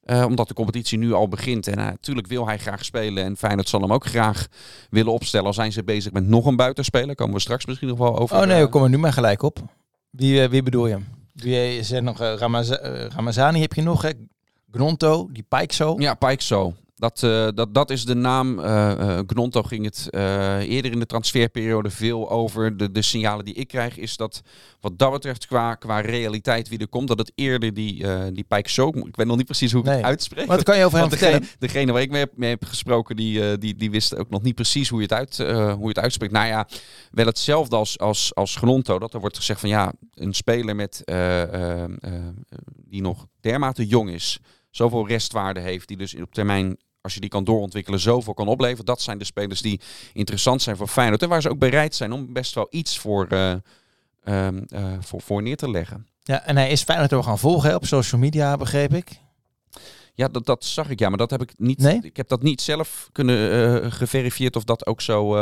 [0.00, 1.66] Eh, omdat de competitie nu al begint.
[1.66, 3.24] En natuurlijk wil hij graag spelen.
[3.24, 4.46] En Feyenoord zal hem ook graag
[4.90, 5.46] willen opstellen.
[5.46, 7.14] Al zijn ze bezig met nog een buitenspeler.
[7.14, 8.36] Komen we straks misschien nog wel over.
[8.36, 9.58] Oh nee, eh, we komen er nu maar gelijk op.
[10.10, 10.98] Wie, eh, wie bedoel je?
[11.34, 14.10] Wie je zegt nog eh, Ramaza- eh, Ramazani heb je nog, hè?
[14.72, 15.94] Gnonto, die Pike zo.
[15.98, 16.74] Ja, Pike zo.
[17.00, 18.58] Dat, eh, dat, dat is de naam.
[18.58, 20.08] Eh, Gnonto ging het
[20.68, 22.76] eerder in de transferperiode veel over.
[22.76, 24.42] De, de signalen die ik krijg is dat
[24.80, 28.70] wat dat betreft qua, qua realiteit wie er komt, dat het eerder die, die Pike
[28.70, 28.88] zo.
[28.88, 29.96] Ik weet nog niet precies hoe ik Nee.
[29.96, 30.46] het uitspreek.
[30.46, 33.58] Wat kan je over hem degene, degene waar ik mee heb, mee heb gesproken, die,
[33.58, 35.36] die, die wist ook nog niet precies hoe je het, uit,
[35.76, 36.32] hoe je het uitspreekt.
[36.32, 36.68] Nou ja,
[37.10, 38.98] wel hetzelfde als, als, als Gnonto.
[38.98, 41.02] Dat er wordt gezegd van ja, een speler met,
[42.88, 44.38] die nog dermate jong is,
[44.70, 48.84] zoveel restwaarde heeft, die dus op termijn, als je die kan doorontwikkelen, zoveel kan opleveren.
[48.84, 49.80] Dat zijn de spelers die
[50.12, 51.22] interessant zijn voor Feyenoord.
[51.22, 53.52] En waar ze ook bereid zijn om best wel iets voor, eh,
[54.24, 56.06] ehm, eh, voor, voor neer te leggen.
[56.22, 59.20] Ja, en hij is Feyenoord ook gaan volgen hè, op social media, begreep ik.
[60.14, 61.78] Ja, dat, dat zag ik ja, maar dat heb ik niet.
[61.78, 61.98] Nee?
[62.02, 65.36] Ik heb dat niet zelf kunnen eh, geverifieerd of dat ook zo.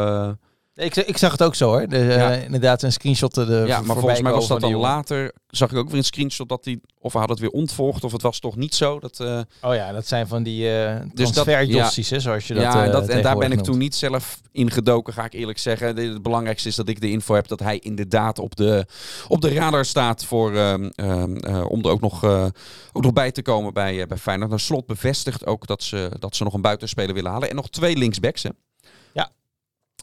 [0.78, 1.88] Eh, Ik, ik zag het ook zo hoor.
[1.88, 2.32] De, eh, Ja.
[2.32, 3.34] inderdaad, een screenshot.
[3.34, 5.32] De, ja, maar volgens mij was dat dan later.
[5.48, 6.78] Zag ik ook weer een screenshot dat hij.
[7.00, 8.98] Of hij had het weer ontvolgd, of het was toch niet zo.
[9.00, 12.54] Dat, eh, Oh ja, dat zijn van die eh Dus dat- transferjossies, hè, zoals je
[12.54, 15.58] dat ja, eh, dat, en daar ben ik toen niet zelf ingedoken, ga ik eerlijk
[15.58, 15.96] zeggen.
[15.96, 18.86] De- Het belangrijkste is dat ik de info heb dat hij inderdaad op de,
[19.28, 22.44] op de radar staat voor, ehm, ehm, eh, om er ook nog, eh,
[22.92, 24.48] ook nog bij te komen bij, eh, bij Feyenoord.
[24.50, 27.50] Nou, Slot bevestigt ook dat ze, dat ze nog een buitenspeler willen halen.
[27.50, 28.50] En nog twee linksbacks, hè?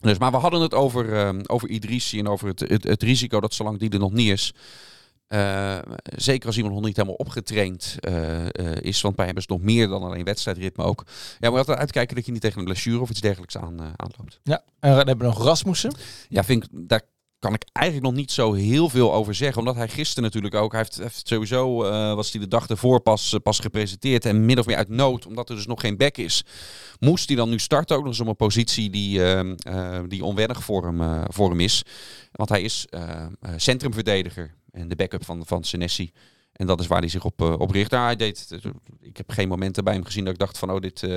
[0.05, 3.39] Dus, maar we hadden het over, ehm, over Idrissi en over het, het, het risico
[3.39, 4.53] dat zolang die er nog niet is...
[5.27, 5.77] eh,
[6.15, 9.51] zeker als iemand nog niet helemaal opgetraind eh, eh, is, want bij hem is het
[9.51, 11.03] nog meer dan alleen wedstrijdritme ook.
[11.39, 14.39] Ja, maar altijd uitkijken dat je niet tegen een blessure of iets dergelijks aan, aanloopt.
[14.43, 15.93] Ja, en dan hebben we nog Rasmussen.
[16.29, 17.01] Ja, vind ik, daar
[17.45, 19.57] kan ik eigenlijk nog niet zo heel veel over zeggen.
[19.57, 23.33] Omdat hij gisteren natuurlijk ook, heeft, heeft sowieso, eh, was hij de dag ervoor pas,
[23.33, 24.25] eh, pas gepresenteerd.
[24.25, 26.43] En min of meer uit nood, omdat er dus nog geen back is.
[26.99, 30.63] Moest hij dan nu starten, ook nog eens een positie die, eh, eh, die onwennig
[30.63, 31.83] voor hem, voor hem is.
[32.31, 32.85] Want hij is
[33.55, 36.11] centrumverdediger en de backup van, van Senesi.
[36.51, 37.91] En dat is waar hij zich op, op richt.
[37.91, 38.59] Nou, hij deed,
[39.01, 41.07] ik heb geen momenten bij hem gezien dat ik dacht van, oh, dit,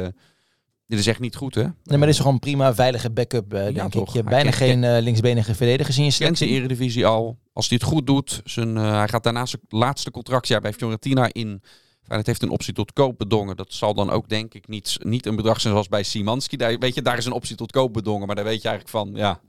[0.88, 1.62] dit is echt niet goed, hè?
[1.62, 4.08] Nee, maar dit is gewoon een prima veilige backup, eh, denk ik.
[4.08, 6.46] Je hebt bijna geen eh, linksbenige verdedigers in je kent de.
[6.46, 7.38] Eredivisie al.
[7.52, 11.28] Als hij het goed doet, zijn, eh, hij gaat daarna zijn laatste contractjaar bij Fiorentina
[11.32, 11.62] in.
[12.06, 13.56] Het heeft een optie tot koop bedongen.
[13.56, 16.56] Dat zal dan ook denk ik niet, niet een bedrag zijn zoals bij Simanski.
[16.56, 18.26] Daar, weet je, daar is een optie tot koop bedongen.
[18.26, 19.40] Maar daar weet je eigenlijk van, ja,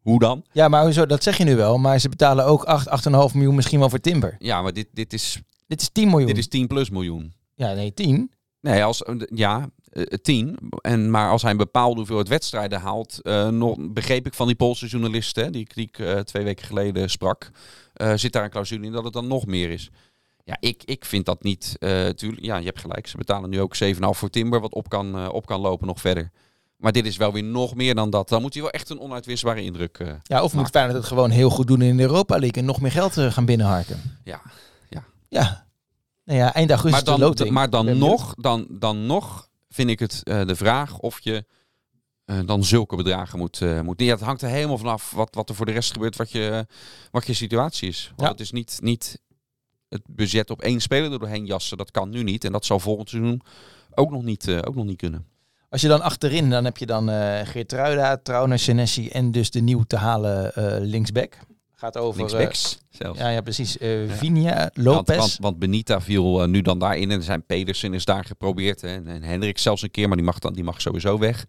[0.00, 0.44] hoe dan?
[0.52, 1.78] Ja, maar hoezo, dat zeg je nu wel.
[1.78, 4.36] Maar ze betalen ook 8, 8,5 miljoen misschien wel voor Timber.
[4.38, 6.26] Ja, maar dit, dit, is, Dit is 10 miljoen.
[6.26, 7.32] dit is 10 plus miljoen.
[7.54, 8.30] Ja, nee, 10.
[8.60, 9.02] Nee, als,
[9.34, 9.70] ja,
[10.04, 10.58] eh, 10.
[10.80, 14.56] En, maar als hij een bepaalde hoeveelheid wedstrijden haalt, eh, nog, begreep ik van die
[14.56, 17.50] Poolse journalisten, die, ik- die ik eh, twee weken geleden sprak,
[18.14, 19.90] zit daar een clausule in dat het dan nog meer is.
[20.44, 21.76] Ja, ik, ik vind dat niet.
[22.14, 23.06] tuurlijk, ja, je hebt gelijk.
[23.06, 26.30] Ze betalen nu ook 7,5 voor Timber, wat op kan, op kan lopen nog verder.
[26.76, 28.28] Maar dit is wel weer nog meer dan dat.
[28.28, 29.98] Dan moet hij wel echt een onuitwisbare indruk.
[29.98, 30.68] eh, Ja, of moet.
[30.70, 33.44] Feyenoord het gewoon heel goed doen in de Europa League en nog meer geld gaan
[33.44, 34.18] binnenharken.
[34.24, 34.40] ja.
[35.28, 35.64] Ja.
[36.24, 37.50] Nou ja, eind augustus Maar de loting.
[37.50, 41.44] maar dan nog, dan, dan nog vind ik het eh, de vraag of je
[42.24, 44.00] eh, dan zulke bedragen moet, eh moet.
[44.00, 46.66] Ja, het hangt er helemaal vanaf wat, wat er voor de rest gebeurt, wat je,
[47.10, 48.06] wat je situatie is.
[48.08, 48.28] Want Ja.
[48.28, 49.20] het is niet, niet
[49.88, 51.76] het budget op één speler er doorheen jassen.
[51.76, 52.44] Dat kan nu niet.
[52.44, 53.40] En dat zal volgend seizoen
[53.94, 55.26] ook nog niet, ook nog niet kunnen.
[55.68, 59.60] Als je dan achterin, dan heb je dan eh Geertruida, Trauner, Senesi en dus de
[59.60, 61.38] nieuw te halen linksback.
[61.78, 62.24] Gaat over...
[62.24, 63.18] eh, Linksbacks zelfs.
[63.18, 63.78] ja, ja, precies.
[63.78, 65.16] eh Vinia, Lopez.
[65.16, 68.80] Want, want, want Benita viel eh, nu dan daarin en zijn Pedersen is daar geprobeerd.
[68.80, 71.44] Hè, en, en Hendrik zelfs een keer, maar die mag, dan, die mag sowieso weg.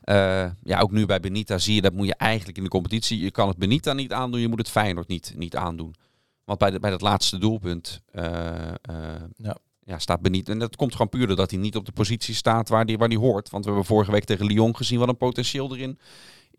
[0.00, 3.20] Eh, ja, ook nu bij Benita zie je, dat moet je eigenlijk in de competitie.
[3.20, 5.94] Je kan het Benita niet aandoen, je moet het Feyenoord niet, niet aandoen.
[6.44, 8.74] Want bij, de, bij dat laatste doelpunt eh, eh,
[9.36, 9.56] Ja.
[9.84, 9.98] ja.
[9.98, 10.52] staat Benita.
[10.52, 13.08] En dat komt gewoon puur doordat hij niet op de positie staat waar hij waar
[13.08, 13.50] die hoort.
[13.50, 15.98] Want we hebben vorige week tegen Lyon gezien wat een potentieel erin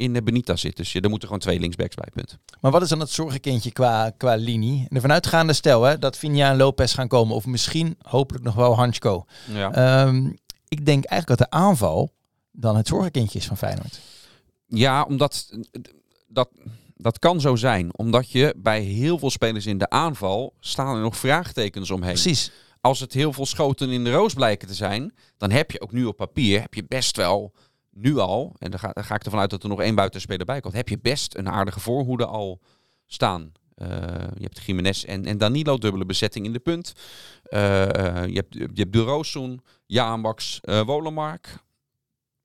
[0.02, 0.78] in de Benita zit.
[0.78, 2.38] Dus je, er moeten gewoon twee linksbacks bij, punt.
[2.62, 4.86] Maar wat is dan het zorgenkindje qua, qua linie?
[4.90, 7.36] En ervan uitgaande stel hè, dat Vinia en Lopez gaan komen.
[7.36, 9.26] Of misschien hopelijk nog wel Hansko.
[9.54, 9.72] Ja.
[9.72, 10.32] Ehm,
[10.68, 12.12] ik denk eigenlijk dat de aanval
[12.52, 14.00] dan het zorgenkindje is van Feyenoord.
[14.68, 15.50] Ja, omdat
[16.28, 16.50] dat,
[16.96, 17.98] dat kan zo zijn.
[17.98, 22.14] Omdat je bij heel veel spelers in de aanval staan er nog vraagtekens omheen.
[22.14, 22.52] Precies.
[22.82, 25.92] Als het heel veel schoten in de roos blijken te zijn, dan heb je ook
[25.92, 27.54] nu op papier heb je best wel
[27.92, 30.46] nu al, en dan ga, dan ga ik ervan uit dat er nog één buitenspeler
[30.46, 32.60] bij komt, heb je best een aardige voorhoede al
[33.06, 33.52] staan.
[33.76, 33.88] Eh,
[34.38, 36.94] je hebt Jiménez en, en Danilo, dubbele bezetting in de punt.
[37.44, 41.48] Eh, eh, je hebt, je hebt Burosun, Jaanbaks, Wolemark.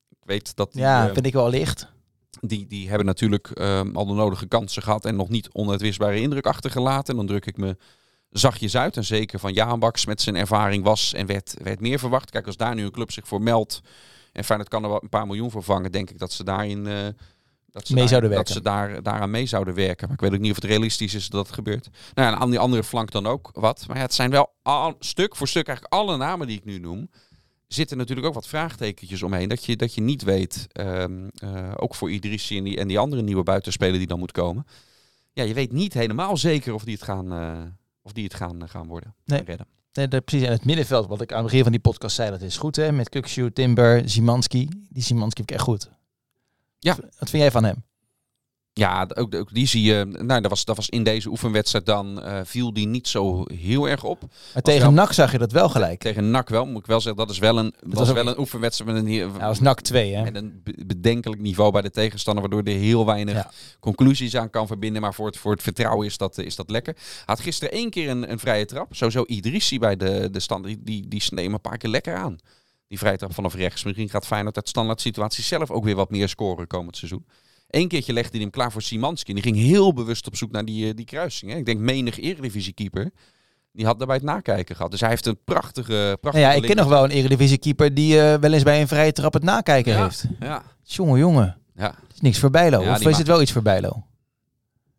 [0.08, 1.88] Ik weet dat die, Ja, vind ik wel licht.
[2.40, 6.46] die, die hebben natuurlijk ehm, al de nodige kansen gehad en nog niet onuitwisbare indruk
[6.46, 7.10] achtergelaten.
[7.10, 7.76] En dan druk ik me
[8.30, 8.96] zachtjes uit.
[8.96, 12.30] En zeker van Jaanbaks met zijn ervaring was en werd, werd meer verwacht.
[12.30, 13.80] Kijk, als daar nu een club zich voor meldt
[14.36, 16.86] en Feyenoord kan er wel een paar miljoen voor vangen, denk ik dat ze daarin...
[16.86, 17.06] eh,
[17.70, 20.06] dat ze Mee daar- Dat ze daar, daaraan mee zouden werken.
[20.08, 21.88] Maar ik weet ook niet of het realistisch is dat het gebeurt.
[22.14, 23.84] Nou ja, aan die andere flank dan ook wat.
[23.86, 26.78] Maar ja, het zijn wel al, stuk voor stuk eigenlijk alle namen die ik nu
[26.78, 27.10] noem
[27.66, 29.48] zitten natuurlijk ook wat vraagtekentjes omheen.
[29.48, 32.98] Dat je, dat je niet weet, ehm, eh, ook voor Idrissi en die, en die
[32.98, 34.66] andere nieuwe buitenspeler die dan moet komen.
[35.32, 37.62] Ja, je weet niet helemaal zeker of die het gaan, eh,
[38.02, 39.14] of die het gaan, gaan worden.
[39.24, 39.42] Nee.
[39.44, 39.66] Redden.
[39.96, 40.46] Nee, dat- precies.
[40.46, 42.76] En het middenveld, wat ik aan het begin van die podcast zei, dat is goed
[42.76, 42.92] hè.
[42.92, 44.68] Met Kukshu, Timber, Zimanski.
[44.88, 45.90] Die Zimanski vind ik echt goed.
[46.78, 46.96] Ja.
[47.18, 47.84] Wat vind jij van hem?
[48.78, 50.04] Ja, ook, ook die zie je.
[50.04, 52.22] Nou, dat was, dat was in deze oefenwedstrijd dan.
[52.22, 54.20] eh, viel die niet zo heel erg op.
[54.54, 56.00] Maar tegen wel- NAC zag je dat wel gelijk.
[56.00, 57.20] Tegen NAC wel, moet ik wel zeggen.
[57.26, 60.14] Dat is wel een, was was wel een oefenwedstrijd met een, Ja, als NAC 2
[60.14, 60.22] hè.
[60.22, 63.50] met een be- bedenkelijk niveau bij de tegenstander, waardoor er heel weinig Ja.
[63.80, 65.02] conclusies aan kan verbinden.
[65.02, 66.96] Maar voor het, voor het vertrouwen is dat, is dat lekker.
[67.24, 68.94] Had gisteren één keer een, een vrije trap.
[68.94, 72.36] Sowieso Idrissi bij de, de stand, die, die, die een paar keer lekker aan.
[72.88, 73.84] Die vrije trap vanaf rechts.
[73.84, 77.26] Misschien gaat Feyenoord uit standaard situatie zelf ook weer wat meer scoren komend seizoen.
[77.70, 79.28] Eén keertje legde hij hem klaar voor Simanski.
[79.28, 81.50] En die ging heel bewust op zoek naar die, eh, die kruising.
[81.52, 81.56] Hè.
[81.58, 83.10] Ik denk menig eredivisiekeeper.
[83.72, 84.90] Die had daarbij het nakijken gehad.
[84.90, 86.18] Dus hij heeft een prachtige...
[86.20, 88.80] prachtige Nou ja, ik ken nog wel een Eredivisie keeper die eh, wel eens bij
[88.80, 90.02] een vrije trap het nakijken Ja.
[90.02, 90.24] heeft.
[90.40, 91.56] Ja, Jongen, jongen.
[91.74, 91.94] ja.
[92.14, 92.82] Is niks voor Bijlo.
[92.82, 94.02] Ja, of is het wel iets voor Bijlo?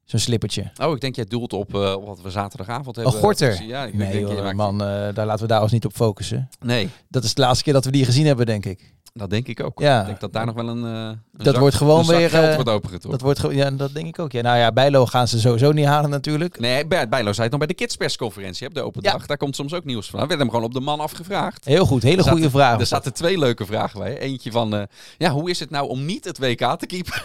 [0.04, 0.72] Zo'n slippertje.
[0.82, 3.22] Oh, ik denk jij doelt op, eh, op wat we zaterdagavond Een hebben.
[3.22, 3.64] gorter.
[3.64, 5.94] Ja, ik Nee, denk, je joh, maakt- man, daar laten we daar ons niet op
[5.94, 6.50] focussen.
[6.60, 8.96] Nee, Dat is de laatste keer dat we die gezien hebben, denk ik.
[9.18, 9.80] Dat denk ik ook.
[9.80, 10.00] Ja.
[10.00, 12.46] Ik denk dat daar nog wel een, eh, een Dat zak- wordt gewoon weer, geld
[12.48, 13.12] eh, wordt opengetrokken.
[13.12, 14.32] Dat wordt gewoon, ja, dat denk ik ook.
[14.32, 16.60] Ja, nou ja, Bijlo gaan ze sowieso niet halen natuurlijk.
[16.60, 19.12] Nee, Bijlo zei het nog bij de kidspersconferentie op de open Ja.
[19.12, 19.26] dag.
[19.26, 20.20] Daar komt soms ook nieuws van.
[20.20, 21.66] We werden hem gewoon op de man afgevraagd.
[21.66, 22.80] Heel goed, hele zaten- goede vraag.
[22.80, 24.18] Er zaten twee leuke vragen bij.
[24.20, 24.82] Eentje van, eh,
[25.18, 27.22] ja, hoe is het nou om niet het WK te keepen?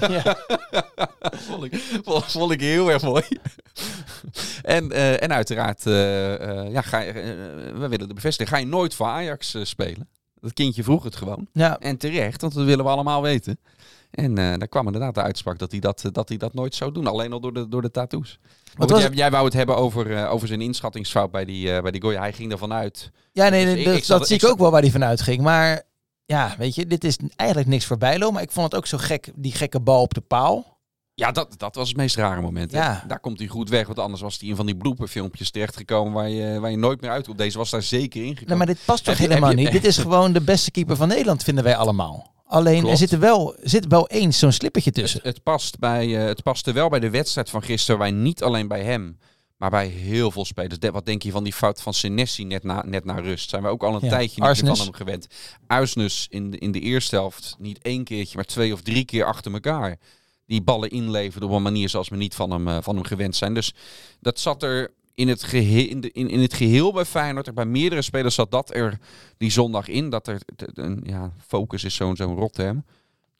[0.24, 0.36] Ja.
[1.48, 3.22] vond, ik, vond, vond ik heel erg mooi.
[4.62, 5.82] en, en uiteraard,
[6.72, 6.98] ja, ga
[7.78, 8.48] we willen de bevestiging.
[8.56, 10.08] Ga je nooit voor Ajax spelen?
[10.40, 11.46] Dat kindje vroeg het gewoon.
[11.52, 13.58] Ja, En terecht, want dat willen we allemaal weten.
[14.10, 16.74] En eh daar kwam inderdaad de uitspraak dat hij dat, eh, dat hij dat nooit
[16.74, 17.06] zou doen.
[17.06, 18.38] Alleen al door de, door de tattoos.
[18.74, 21.82] Wat was jij, jij wou het hebben over, eh, over zijn inschattingsfout bij die, eh
[21.82, 22.16] bij die gooi.
[22.16, 23.10] Hij ging ervan uit.
[23.32, 25.42] ja nee, Dus nee, ik- dat, ik zie ik ook wel waar hij vanuit ging.
[25.42, 25.82] Maar
[26.26, 28.30] ja, weet je, dit is eigenlijk niks voor Bijlo.
[28.30, 30.75] Maar ik vond het ook zo gek, die gekke bal op de paal.
[31.18, 32.72] Ja, dat, dat was het meest rare moment.
[32.72, 33.04] Ja.
[33.08, 33.86] Daar komt hij goed weg.
[33.86, 37.10] Want anders was hij in van die blooperfilmpjes terechtgekomen waar je, waar je nooit meer
[37.10, 37.38] uitkomt.
[37.38, 38.48] Deze was daar zeker in gekomen.
[38.48, 39.72] Nee, maar dit past toch Heb helemaal je- niet?
[39.72, 42.32] Dit is gewoon de beste keeper van Nederland, vinden wij allemaal.
[42.46, 45.20] Alleen, er zit er wel, zit wel eens zo'n slippertje tussen.
[45.22, 47.98] het, past bij, eh, het paste wel bij de wedstrijd van gisteren.
[48.00, 49.18] Wij niet alleen bij hem,
[49.56, 50.78] maar bij heel veel spelers.
[50.78, 53.48] De- wat denk je van die fout van Senesi net na, net na rust?
[53.50, 55.26] Zijn we ook al een Ja, tijdje niet van hem gewend.
[55.66, 59.24] Uisnes in de, in de eerste helft niet één keertje, maar twee of drie keer
[59.24, 59.96] achter elkaar.
[60.46, 63.36] Die ballen inleverde op een manier zoals we niet van hem, eh, van hem gewend
[63.36, 63.54] zijn.
[63.54, 63.74] Dus
[64.20, 67.54] dat zat er in het, geheel, in, de, in, in het geheel bij Feyenoord.
[67.54, 68.98] Bij meerdere spelers zat dat er
[69.36, 70.10] die zondag in.
[70.10, 70.40] Dat er
[70.74, 72.84] een ja, focus is zo'n zo'n rotterm.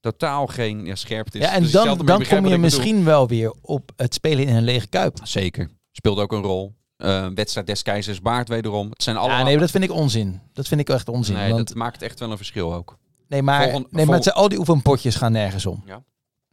[0.01, 1.39] Totaal geen ja, scherpte.
[1.39, 2.59] is- Ja, en dus dan, dan kom je bedoel.
[2.59, 5.19] misschien wel weer op het spelen in een lege kuip.
[5.23, 5.71] Zeker.
[5.93, 6.75] Speelt ook een rol.
[6.97, 8.89] Eh, wedstrijd des keizers baard wederom.
[8.91, 9.39] Het zijn allemaal...
[9.39, 10.41] Ja, nee, dat vind ik onzin.
[10.53, 11.35] Dat vind ik echt onzin.
[11.35, 12.97] Nee, want, dat maakt echt wel een verschil ook.
[13.29, 15.83] nee, maar, volgen- nee, vol- al die oefenpotjes gaan nergens om.
[15.87, 16.03] Ja.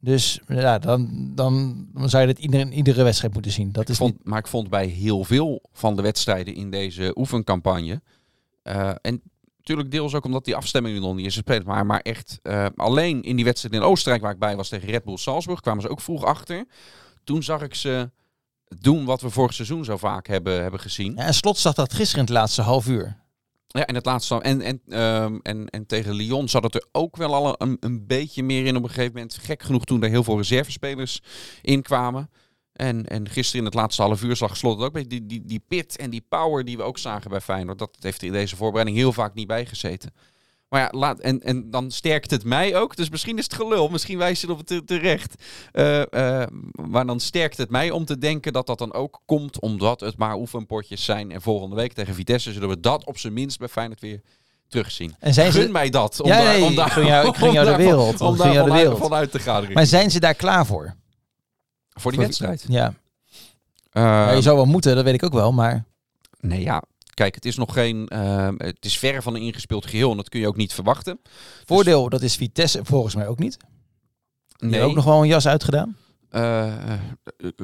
[0.04, 3.72] Dus ja, dan, dan, dan zou je dat iedere, iedere wedstrijd moeten zien.
[3.72, 4.26] Dat Ik is vond, niet...
[4.26, 8.02] Maar ik vond bij heel veel van de wedstrijden in deze oefencampagne...
[8.64, 9.22] eh, en
[9.58, 11.66] natuurlijk deels ook omdat die afstemming er nog niet is gespeeld...
[11.66, 14.90] maar, maar echt eh, alleen in die wedstrijd in Oostenrijk waar ik bij was tegen
[14.90, 15.60] Red Bull Salzburg...
[15.60, 16.66] kwamen ze ook vroeg achter.
[17.24, 18.12] toen zag ik ze
[18.80, 21.14] doen wat we vorig seizoen zo vaak hebben, hebben gezien.
[21.16, 23.23] Ja, en Slot zag dat gisteren in het laatste half uur.
[23.78, 24.42] Ja, en het laatste.
[24.42, 28.08] En, en, ehm, en, en tegen Lyon zat het er ook wel al een, een
[28.08, 29.38] beetje meer in op een gegeven moment.
[29.42, 31.22] Gek genoeg toen er heel veel reservespelers
[31.62, 32.30] in kwamen.
[32.74, 35.64] En, en gisteren in het laatste half uur zag Slot het ook die, die, die
[35.68, 37.80] pit en die power die we ook zagen bij Feyenoord.
[37.80, 40.14] Dat heeft er in deze voorbereiding heel vaak niet bijgezeten.
[40.74, 42.96] Maar ja, laat, en, en dan sterkt het mij ook.
[42.96, 43.90] Dus misschien is het gelul.
[43.90, 45.44] Misschien wijs je op het terecht.
[45.74, 49.60] Uh, uh, maar dan sterkt het mij om te denken dat dat dan ook komt
[49.60, 51.32] omdat het maar oefenpotjes zijn.
[51.32, 54.22] En volgende week tegen Vitesse zullen we dat op zijn minst bij Feyenoord weer
[54.68, 55.16] terugzien.
[55.20, 56.22] En zijn gun mij dat.
[56.22, 58.22] Om ja, daar, om daar, ik jou, ik jou de wereld.
[58.22, 58.98] Om, daar de wereld.
[58.98, 59.74] vanuit te gaan.
[59.74, 60.96] Maar zijn ze daar klaar voor?
[61.90, 62.66] Voor die wedstrijd?
[62.68, 62.94] Ja.
[63.92, 64.32] ja.
[64.32, 65.86] Je zou wel moeten, dat weet ik ook wel, maar...
[66.40, 66.84] Nee, ja,
[67.14, 68.10] Kijk, het is nog geen.
[68.14, 70.12] Uh, het is verre van een ingespeeld geheel.
[70.12, 71.20] En dat kun je ook niet verwachten.
[71.66, 73.58] Voordeel, dus, dat is Vitesse volgens mij ook niet.
[74.58, 74.82] Die nee.
[74.82, 75.98] ook nog wel een jas uitgedaan.
[76.32, 76.94] Uh,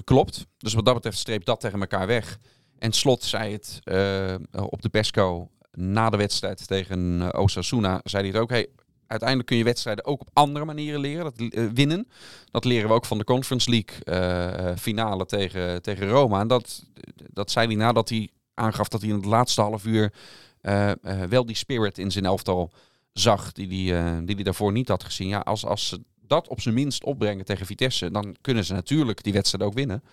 [0.03, 0.45] klopt.
[0.57, 2.37] Dus wat dat betreft streep dat tegen elkaar weg.
[2.79, 7.99] En Slot zei het uh, op de Pesco na de wedstrijd tegen Osasuna.
[8.03, 8.49] Zei hij het ook.
[8.49, 8.67] Hey,
[9.07, 11.23] uiteindelijk kun je wedstrijden ook op andere manieren leren.
[11.23, 11.33] Dat,
[11.73, 12.07] winnen.
[12.51, 16.39] Dat leren we ook van de Conference League finale tegen, tegen Roma.
[16.39, 16.83] En dat,
[17.15, 20.13] dat zei hij nadat hij aangaf dat hij in het laatste half uur
[20.61, 22.71] uh, uh, wel die spirit in zijn elftal
[23.13, 25.27] zag, die, die, uh, die hij daarvoor niet had gezien.
[25.27, 29.23] Ja, als, als ze dat op zijn minst opbrengen tegen Vitesse, dan kunnen ze natuurlijk
[29.23, 30.03] die wedstrijd ook winnen.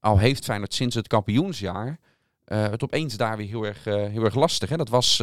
[0.00, 1.98] Al heeft Feyenoord sinds het kampioensjaar
[2.44, 4.68] het opeens daar weer heel erg, heel erg lastig.
[4.68, 4.76] Hè?
[4.76, 5.20] Dat was...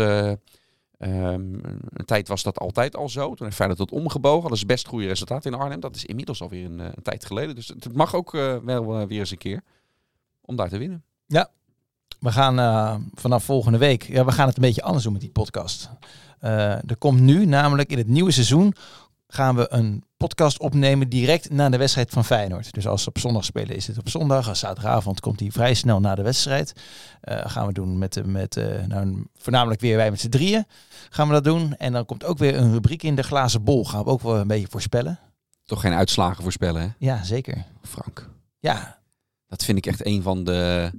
[1.00, 1.60] Um,
[1.94, 3.28] een tijd was dat altijd al zo.
[3.34, 4.50] Toen heeft Feyenoord het omgebogen.
[4.50, 5.80] Dat is best goede resultaat in Arnhem.
[5.80, 7.56] Dat is inmiddels alweer een, een tijd geleden.
[7.56, 9.64] Dus het mag ook wel weer eens een keer
[10.42, 11.04] om daar te winnen.
[11.26, 11.50] Ja,
[12.20, 15.22] we gaan uh, vanaf volgende week, ja, we gaan het een beetje anders doen met
[15.22, 15.90] die podcast.
[16.42, 18.74] Uh, er komt nu, namelijk in het nieuwe seizoen,
[19.28, 22.74] gaan we een podcast opnemen direct na de wedstrijd van Feyenoord.
[22.74, 24.50] Dus als ze op zondag spelen, is het op zondag.
[24.50, 26.74] Als zaterdagavond komt hij vrij snel na de wedstrijd.
[27.24, 28.56] Uh, gaan we doen met, met
[28.88, 30.66] nou, voornamelijk weer wij met z'n drieën.
[31.10, 31.76] Gaan we dat doen.
[31.76, 33.86] En dan komt ook weer een rubriek in de glazen bol.
[33.86, 35.20] Gaan we ook wel een beetje voorspellen.
[35.66, 36.88] Toch geen uitslagen voorspellen, hè?
[36.98, 37.66] Ja, zeker.
[37.82, 38.30] Frank.
[38.60, 38.98] Ja.
[39.48, 40.92] Dat vind ik echt een van de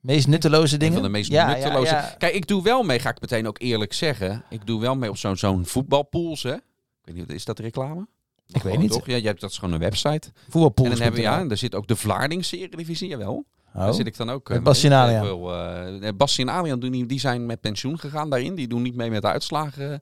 [0.00, 0.94] Meest nutteloze dingen?
[0.94, 1.94] Een van de meest ja, nutteloze.
[1.94, 2.14] Ja, ja.
[2.18, 4.44] Kijk, ik doe wel mee, ga ik meteen ook eerlijk zeggen.
[4.48, 6.54] Ik doe wel mee op zo'n zo'n voetbalpools, hè.
[6.54, 6.60] Ik
[7.04, 8.06] weet niet, is dat reclame?
[8.46, 8.90] Ik weet niet.
[8.90, 9.06] Toch?
[9.06, 10.32] Ja, hebt, dat is gewoon een website.
[10.48, 10.88] Voetbalpools.
[10.88, 13.46] En dan hebben we, ja, daar zit ook de Vlaarding-serie-divisie, jawel.
[13.74, 13.80] Oh.
[13.80, 14.48] Daar zit ik dan ook.
[14.48, 16.02] Met Bastien Alian.
[16.02, 18.54] Uh, Bastien Alian doen die, die zijn met pensioen gegaan daarin.
[18.54, 20.00] Die doen niet mee met de uitslagen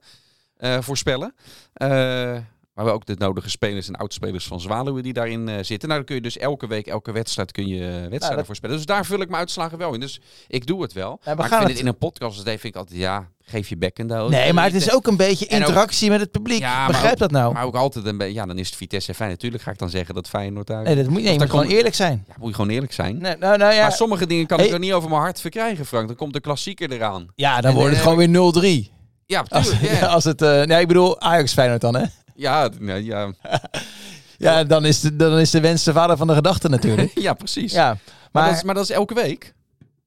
[0.59, 1.35] uh, voorspellen.
[1.81, 2.37] Uh,
[2.79, 5.87] maar we ook de nodige spelers en oudspelers van Zwaluwen die daarin uh, zitten.
[5.89, 8.75] Nou, dan kun je dus elke week, elke wedstrijd kun je uh, wedstrijden nou, voorspellen.
[8.75, 9.99] Dus daar vul ik mijn uitslagen wel in.
[9.99, 11.19] Dus ik doe het wel.
[11.23, 11.79] Ja, maar ik vind het...
[11.79, 14.29] in een podcast dus vind ik altijd, ja, geef je bek en dood.
[14.29, 16.59] Nee, maar het is ook een beetje interactie met het publiek.
[16.59, 17.53] Ja, Begrijp dat nou?
[17.53, 19.29] Maar ook altijd een beetje, ja, dan is het Vitesse fijn.
[19.29, 20.83] Natuurlijk ga ik dan zeggen dat Feyenoord daar...
[20.83, 22.23] Nee, dat moet, nee, je moet gewoon eerlijk zijn.
[22.27, 23.17] Ja, moet je gewoon eerlijk zijn.
[23.17, 23.81] Nee, nou, nou, ja.
[23.81, 26.07] Maar sommige dingen kan ik er niet over mijn hart verkrijgen, Frank.
[26.07, 27.27] Dan komt de klassieker eraan.
[27.35, 28.91] Ja, dan wordt het gewoon weer 0-3.
[29.25, 29.45] Ja.
[29.47, 29.71] Als,
[30.15, 32.03] als het, uh, nee, ik bedoel Ajax Feyenoord dan, hè?
[32.39, 33.31] Ja, nee, ja.
[34.37, 37.19] ja, dan is, de, dan is de wens de vader van de gedachte natuurlijk.
[37.27, 37.71] ja, precies.
[37.71, 37.99] Ja, maar,
[38.31, 39.53] maar, dat is, maar dat is elke week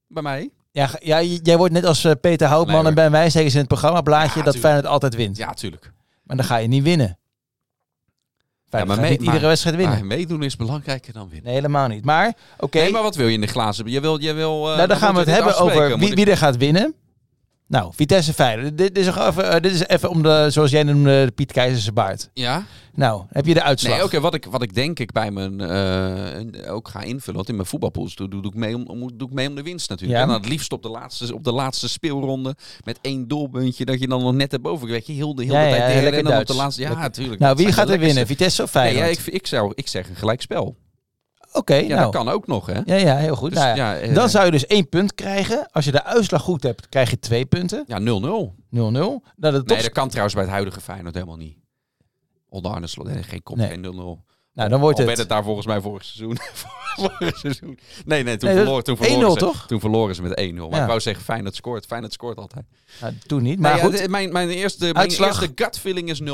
[0.09, 0.51] bij mij.
[0.71, 3.57] Ja, ja jij wordt net als uh, Peter Houtman nee, en Ben Wijs zeggen ze
[3.57, 5.37] in het programma blaadje ja, dat Feyenoord altijd wint.
[5.37, 5.93] Ja, tuurlijk.
[6.23, 7.19] Maar dan ga je niet winnen.
[8.65, 9.97] ja, maar mee, niet iedere wedstrijd winnen.
[9.97, 11.45] Maar meedoen is belangrijker dan winnen.
[11.45, 12.05] Nee, helemaal niet.
[12.05, 12.65] Maar, oké.
[12.65, 12.83] Okay.
[12.83, 13.91] Nee, maar wat wil je in de glazen?
[13.91, 16.37] Je wil, je wil, uh, nou, dan gaan we het hebben over wie, wie er
[16.37, 16.95] gaat winnen.
[17.73, 18.79] Nou, Vitesse Feyenoord.
[18.79, 21.93] Dit is, even, uh, dit is even om de, zoals jij noemde, de Piet Keizerse
[21.93, 22.31] baard.
[22.35, 22.65] Ja.
[22.95, 23.97] Nou, heb je de uitslag?
[23.97, 24.21] Nee, oké.
[24.21, 27.67] wat, ik, wat ik denk ik bij mijn uh, ook ga invullen, want in mijn
[27.67, 30.19] voetbalpools doe, doe, doe, ik mee om, om, doe ik mee om de winst natuurlijk.
[30.19, 30.25] Ja.
[30.25, 34.01] En dan het liefst op de laatste, op de laatste speelronde met één doelpuntje dat
[34.01, 36.39] je dan nog net erboven, weet je, heel de hele ja, tijd ja, en dan
[36.39, 36.83] op de laatste.
[36.83, 37.41] Ja, natuurlijk.
[37.41, 38.27] Nou, wie gaat er winnen?
[38.27, 39.05] Vitesse of Feyenoord?
[39.05, 40.77] Nee, ja, ik, ik, zou, ik zeg een gelijkspel.
[41.53, 42.01] Oké, ja, nou.
[42.01, 42.81] dat kan ook nog, hè?
[42.85, 43.51] Ja, ja heel goed.
[43.51, 45.69] Dus, nou, ja, uh, dan zou je dus één punt krijgen.
[45.71, 47.85] Als je de uitslag goed hebt, krijg je twee punten.
[47.87, 48.03] Ja, 0-0.
[48.03, 48.05] 0-0.
[48.71, 49.67] Nou, top...
[49.67, 51.57] Nee, dat kan trouwens bij het huidige Feyenoord helemaal niet.
[52.49, 53.69] Onder Arne Slot, nee, geen kop, nee.
[53.69, 54.33] geen 0-0.
[54.55, 55.07] Nou, dan wordt Al het...
[55.07, 56.39] werd het daar volgens mij vorig seizoen.
[57.19, 57.79] vorig seizoen.
[58.05, 59.39] Nee, nee, toen, nee, verloor, toen verloren ze.
[59.39, 59.67] toch?
[59.67, 60.55] Toen verloren ze met 1-0.
[60.55, 60.81] Maar ja.
[60.81, 61.87] ik wou zeggen, Feyenoord scoort.
[61.87, 62.65] Feyenoord scoort altijd.
[63.01, 63.99] Nou, toen niet, maar nee, goed.
[63.99, 66.25] Ja, mijn, mijn, eerste, mijn eerste gut feeling is 0-0.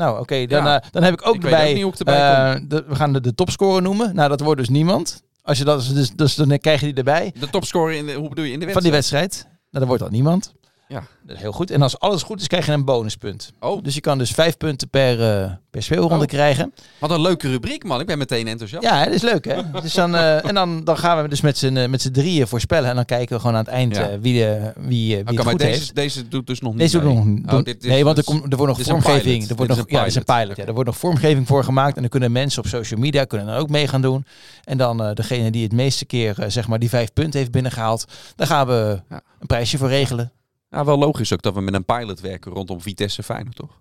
[0.00, 0.20] Nou, oké.
[0.20, 0.82] Okay, dan, ja.
[0.84, 1.76] uh, dan heb ik ook ik bij.
[1.76, 4.14] Uh, de, we gaan de, de topscorer noemen.
[4.14, 5.22] Nou, dat wordt dus niemand.
[5.42, 7.34] Als je dat, dus, dus dan krijg je die erbij.
[7.38, 8.72] De topscorer in de, hoe bedoel je in de wedstrijd?
[8.72, 9.42] Van die wedstrijd.
[9.42, 10.52] Nou, dat wordt dan niemand.
[10.90, 11.02] Ja.
[11.26, 11.70] Heel goed.
[11.70, 13.52] En als alles goed is, krijg je een bonuspunt.
[13.60, 16.30] Oh, Dus je kan dus vijf punten per, eh per speelronde Oh.
[16.30, 16.72] krijgen.
[16.98, 18.00] wat een leuke rubriek, man.
[18.00, 18.84] Ik ben meteen enthousiast.
[18.84, 19.70] Ja, dat is leuk hè.
[19.82, 22.46] dus dan, eh, en dan, dan gaan we dus met z'n, eh, met z'n drieën
[22.46, 22.88] voorspellen.
[22.90, 24.18] En dan kijken we gewoon aan het eind Ja.
[24.18, 25.94] wie, de, wie, wie het maar goed deze, heeft.
[25.94, 28.34] deze doet dus nog niet Deze we nog Oh, dit is Nee, want er, dus-
[28.34, 29.48] komt, er wordt nog vormgeving.
[29.48, 30.56] Er wordt nog, ja, is een pilot.
[30.56, 31.94] Ja, er wordt nog vormgeving voor gemaakt.
[31.94, 34.24] En dan kunnen mensen op social media kunnen dan ook mee gaan doen.
[34.64, 38.04] En dan degene die het meeste keer zeg maar die vijf punten heeft binnengehaald.
[38.36, 39.20] Daar gaan we Ja.
[39.40, 40.32] een prijsje voor regelen.
[40.70, 43.78] Ja, wel logisch ook dat we met een pilot werken rondom Vitesse Feyenoord, toch?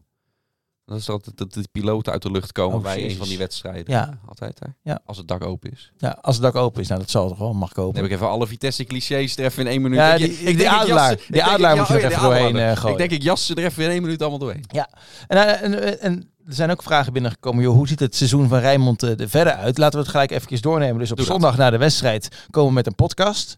[0.86, 3.38] Dat is altijd dat de piloten uit de lucht komen Oh, bij een van die
[3.38, 3.84] wedstrijden.
[3.94, 4.20] Ja.
[4.28, 4.66] Altijd, hè?
[4.92, 5.00] Ja.
[5.06, 5.92] Als het dak open is.
[5.98, 8.02] Ja, als het dak open is, nou dat zal toch wel, mag Dan kopen.
[8.02, 9.98] heb ik even alle Vitesse-clichés er even in één minuut.
[10.00, 11.18] Ja, Ik- die- ik die adelaar.
[11.28, 12.92] Die adelaar moet je ja, er oh ja, even doorheen, eh, gooien.
[12.92, 14.64] Ik denk ik jas ze er even in één minuut allemaal doorheen.
[15.28, 17.64] En, eh, en, en er zijn ook vragen binnengekomen.
[17.64, 19.78] Joh, hoe ziet het seizoen van Rijnmond eh, er verder uit?
[19.78, 21.00] Laten we het gelijk even doornemen.
[21.00, 21.36] Dus op Doe dat.
[21.36, 23.58] zondag na de wedstrijd komen we met een podcast.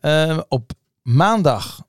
[0.00, 1.82] Eh, op maandag,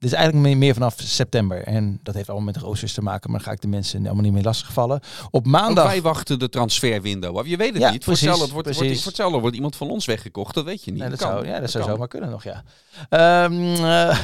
[0.00, 1.62] dus eigenlijk meer, vanaf september.
[1.62, 3.30] En dat heeft allemaal met roosters te maken.
[3.30, 4.96] Maar daar ga ik de mensen allemaal niet meer lastigvallen.
[4.96, 5.84] Op Ook maandag...
[5.84, 7.38] wij wachten de transferwindow.
[7.38, 7.46] af.
[7.46, 8.04] Je weet het Ja, niet.
[8.04, 10.54] Voor precies, hetzelfde wordt, wordt, voor hetzelfde wordt iemand van ons weggekocht.
[10.54, 11.00] Dat weet je niet.
[11.00, 11.30] Nee, dat, kan.
[11.30, 11.92] zou, ja, dat, zou kan.
[11.92, 12.62] zomaar kunnen nog, ja.
[13.08, 14.18] Ehm, eh,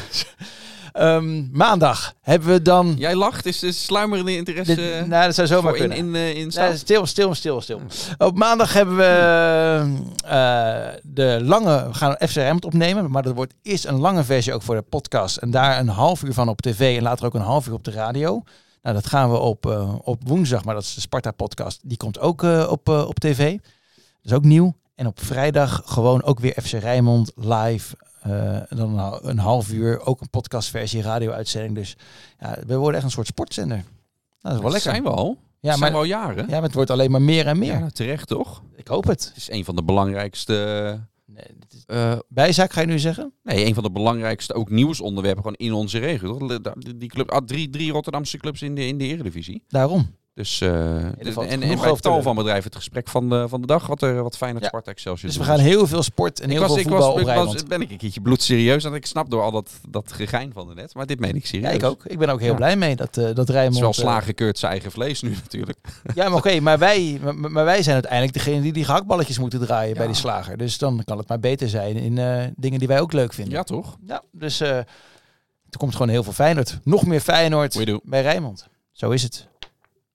[0.96, 2.94] ehm, maandag hebben we dan...
[2.98, 3.46] Jij lacht.
[3.46, 6.16] Is, is sluimerende interesse Dit- nou, dat zou zomaar voor in, kunnen.
[6.16, 7.80] in, eh, in stil, stil, stil, stil.
[8.18, 9.04] Op maandag hebben we
[10.24, 14.54] eh, de lange, we gaan FC Rijnmond opnemen, maar dat wordt eerst een lange versie
[14.54, 15.37] ook voor de podcast.
[15.37, 17.85] En daar een half uur van op tv en later ook een half uur op
[17.85, 18.42] de radio.
[18.82, 21.80] Nou, dat gaan we op, eh, op woensdag, maar dat is de Sparta podcast.
[21.82, 23.50] Die komt ook eh, op, eh, op tv.
[23.52, 23.61] Dat
[24.22, 24.74] is ook nieuw.
[24.94, 27.96] En op vrijdag gewoon ook weer FC Rijnmond live.
[28.30, 31.74] Eh, dan een- half uur, ook een podcastversie, radio-uitzending.
[31.74, 31.96] Dus
[32.40, 33.76] ja, we worden echt een soort sportzender.
[33.76, 33.84] Nou,
[34.40, 34.90] dat is wel lekker.
[34.90, 35.38] Zijn we al?
[35.60, 36.44] Ja, zijn maar, we al jaren?
[36.48, 37.78] ja, maar het wordt alleen maar meer en meer.
[37.78, 38.62] Ja, terecht toch?
[38.76, 39.24] Ik hoop het.
[39.28, 40.54] Het is een van de belangrijkste...
[41.26, 41.82] Nee, is...
[41.86, 43.32] eh, Bijzaak ga je nu zeggen?
[43.42, 46.38] nee, een van de belangrijkste ook nieuwsonderwerpen gewoon in onze regio.
[46.96, 49.62] Die club, ah, drie, drie Rotterdamse clubs in de, in de Eredivisie.
[49.68, 50.14] Daarom.
[50.37, 53.87] Dus, eh, en, en bij tal van bedrijven het gesprek van de, van de dag.
[53.87, 54.68] Wat, er wat Feyenoord, Ja.
[54.68, 57.07] Sparta, Excelsior Dus we gaan heel veel sport en ik heel was, veel ik voetbal
[57.14, 58.83] was, op ik was, ben ik een keertje bloedserieus.
[58.83, 60.94] Want ik snap door al dat, dat gegein van de net.
[60.94, 61.68] Maar dit meen ik serieus.
[61.70, 62.05] Ja, ik ook.
[62.05, 62.57] Ik ben ook heel Ja.
[62.57, 63.75] blij mee dat, eh dat Het Rijnmond...
[63.75, 65.79] is wel eh, slaaggekeurd zijn eigen vlees nu natuurlijk.
[66.14, 69.61] ja, maar oké, maar, wij, maar, maar wij zijn uiteindelijk degene die die gehaktballetjes moeten
[69.61, 70.09] draaien bij Ja.
[70.09, 70.57] die slager.
[70.57, 73.55] Dus dan kan het maar beter zijn in eh, dingen die wij ook leuk vinden.
[73.55, 73.96] Ja, toch?
[74.07, 74.77] Ja, dus eh
[75.70, 76.79] er komt gewoon heel veel Feyenoord.
[76.85, 78.68] Nog meer Feyenoord bij Rijnmond.
[78.92, 79.49] Zo is het.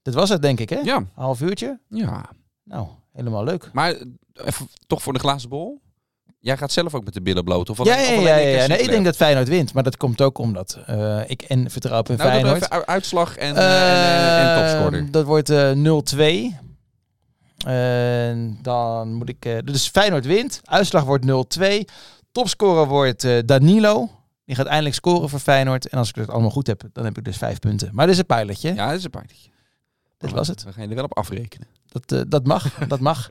[0.02, 0.80] Dit was het, denk ik, hè?
[0.80, 1.80] Ja, Een half uurtje?
[1.90, 2.30] ja.
[2.64, 3.70] Nou, helemaal leuk.
[3.74, 4.02] Maar eh,
[4.46, 5.82] even, toch voor de glazen bol.
[6.40, 7.70] Jij gaat zelf ook met de billen bloot?
[7.70, 8.68] Of Ja, ja, ja, ja.
[8.68, 9.74] Nee, ik denk dat Feyenoord wint.
[9.74, 12.70] Maar dat komt ook omdat eh, ik en vertrouw op in Nou, Feyenoord.
[12.88, 15.00] uitslag en, eh, en, en, en topscorer.
[15.00, 16.56] Ehm, Dat wordt eh 0-2.
[17.66, 19.62] En dan moet ik...
[19.66, 20.62] dus Feyenoord wint.
[20.64, 21.26] Uitslag wordt
[21.60, 21.64] 0-2.
[22.32, 24.10] Topscorer wordt Danilo.
[24.46, 25.88] Die gaat eindelijk scoren voor Feyenoord.
[25.88, 27.90] En als ik het allemaal goed heb, dan heb ik dus vijf punten.
[27.92, 28.74] Maar dit is een pilotje.
[28.74, 29.50] Ja, dat is een partijtje.
[30.22, 30.64] Dit was het.
[30.64, 31.68] We gaan je er wel op afrekenen.
[31.88, 32.78] Dat, eh, dat mag.
[32.88, 33.30] dat mag.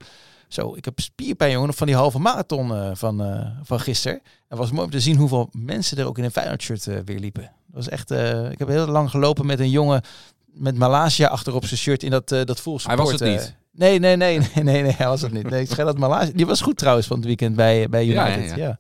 [0.51, 4.23] Zo, ik heb spierpijn, jongen, van die halve marathon eh, van, eh, van gisteren.
[4.49, 7.19] Het was mooi om te zien hoeveel mensen er ook in een Feyenoord-shirt eh, weer
[7.19, 7.43] liepen.
[7.43, 7.51] Dat
[7.85, 8.11] was echt...
[8.51, 10.03] ik heb heel lang gelopen met een jongen
[10.47, 13.55] met Malaysia achterop zijn shirt in dat, eh dat full Hij was het niet.
[13.73, 15.51] Nee, nee, nee, nee, nee, nee, hij was het niet.
[15.51, 16.33] Nee, ik dat Malaysia...
[16.35, 18.51] Die was goed trouwens van het weekend bij, bij United.
[18.51, 18.79] ja, Ja, ja.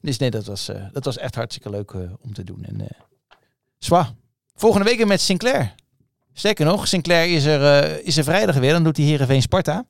[0.00, 2.64] Dus nee, dat was, dat was echt hartstikke leuk om te doen.
[2.64, 2.88] En,
[3.78, 4.14] zwa.
[4.54, 5.74] Volgende week weer met Sinclair.
[6.38, 8.72] Sterker nog, Sinclair is er, eh, is er vrijdag weer.
[8.72, 9.86] Dan doet hij Heerenveen Sparta.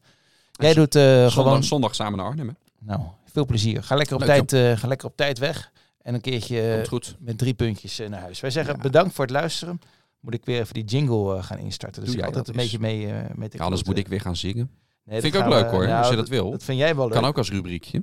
[0.52, 1.64] Jij doet eh, Zondag, gewoon...
[1.64, 2.48] zondag samen naar Arnhem.
[2.48, 2.54] hè?
[2.78, 3.00] Nou,
[3.32, 3.82] veel plezier.
[3.82, 5.70] Ga lekker op, Leuk, tijd, eh, ga lekker op tijd weg.
[6.02, 7.16] En een keertje goed.
[7.18, 8.40] met drie puntjes naar huis.
[8.40, 8.80] Wij zeggen Ja.
[8.80, 9.80] bedankt voor het luisteren.
[10.20, 12.02] Moet ik weer even die jingle gaan instarten.
[12.02, 14.36] Dus Doe ik altijd een beetje mee met de Ja, anders moet ik weer gaan
[14.36, 14.70] zingen.
[15.04, 16.50] Nee, Vind ik ook leuk we- hoor, nou, als je dat wil.
[16.50, 17.14] Dat vind jij wel leuk.
[17.14, 18.02] Kan ook als rubriekje.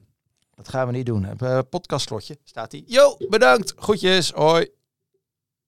[0.56, 1.28] Dat gaan we niet doen.
[1.44, 2.84] Uh, podcastslotje staat hij.
[2.86, 3.74] Yo, bedankt.
[3.78, 4.32] Groetjes.
[4.32, 4.68] Hoi.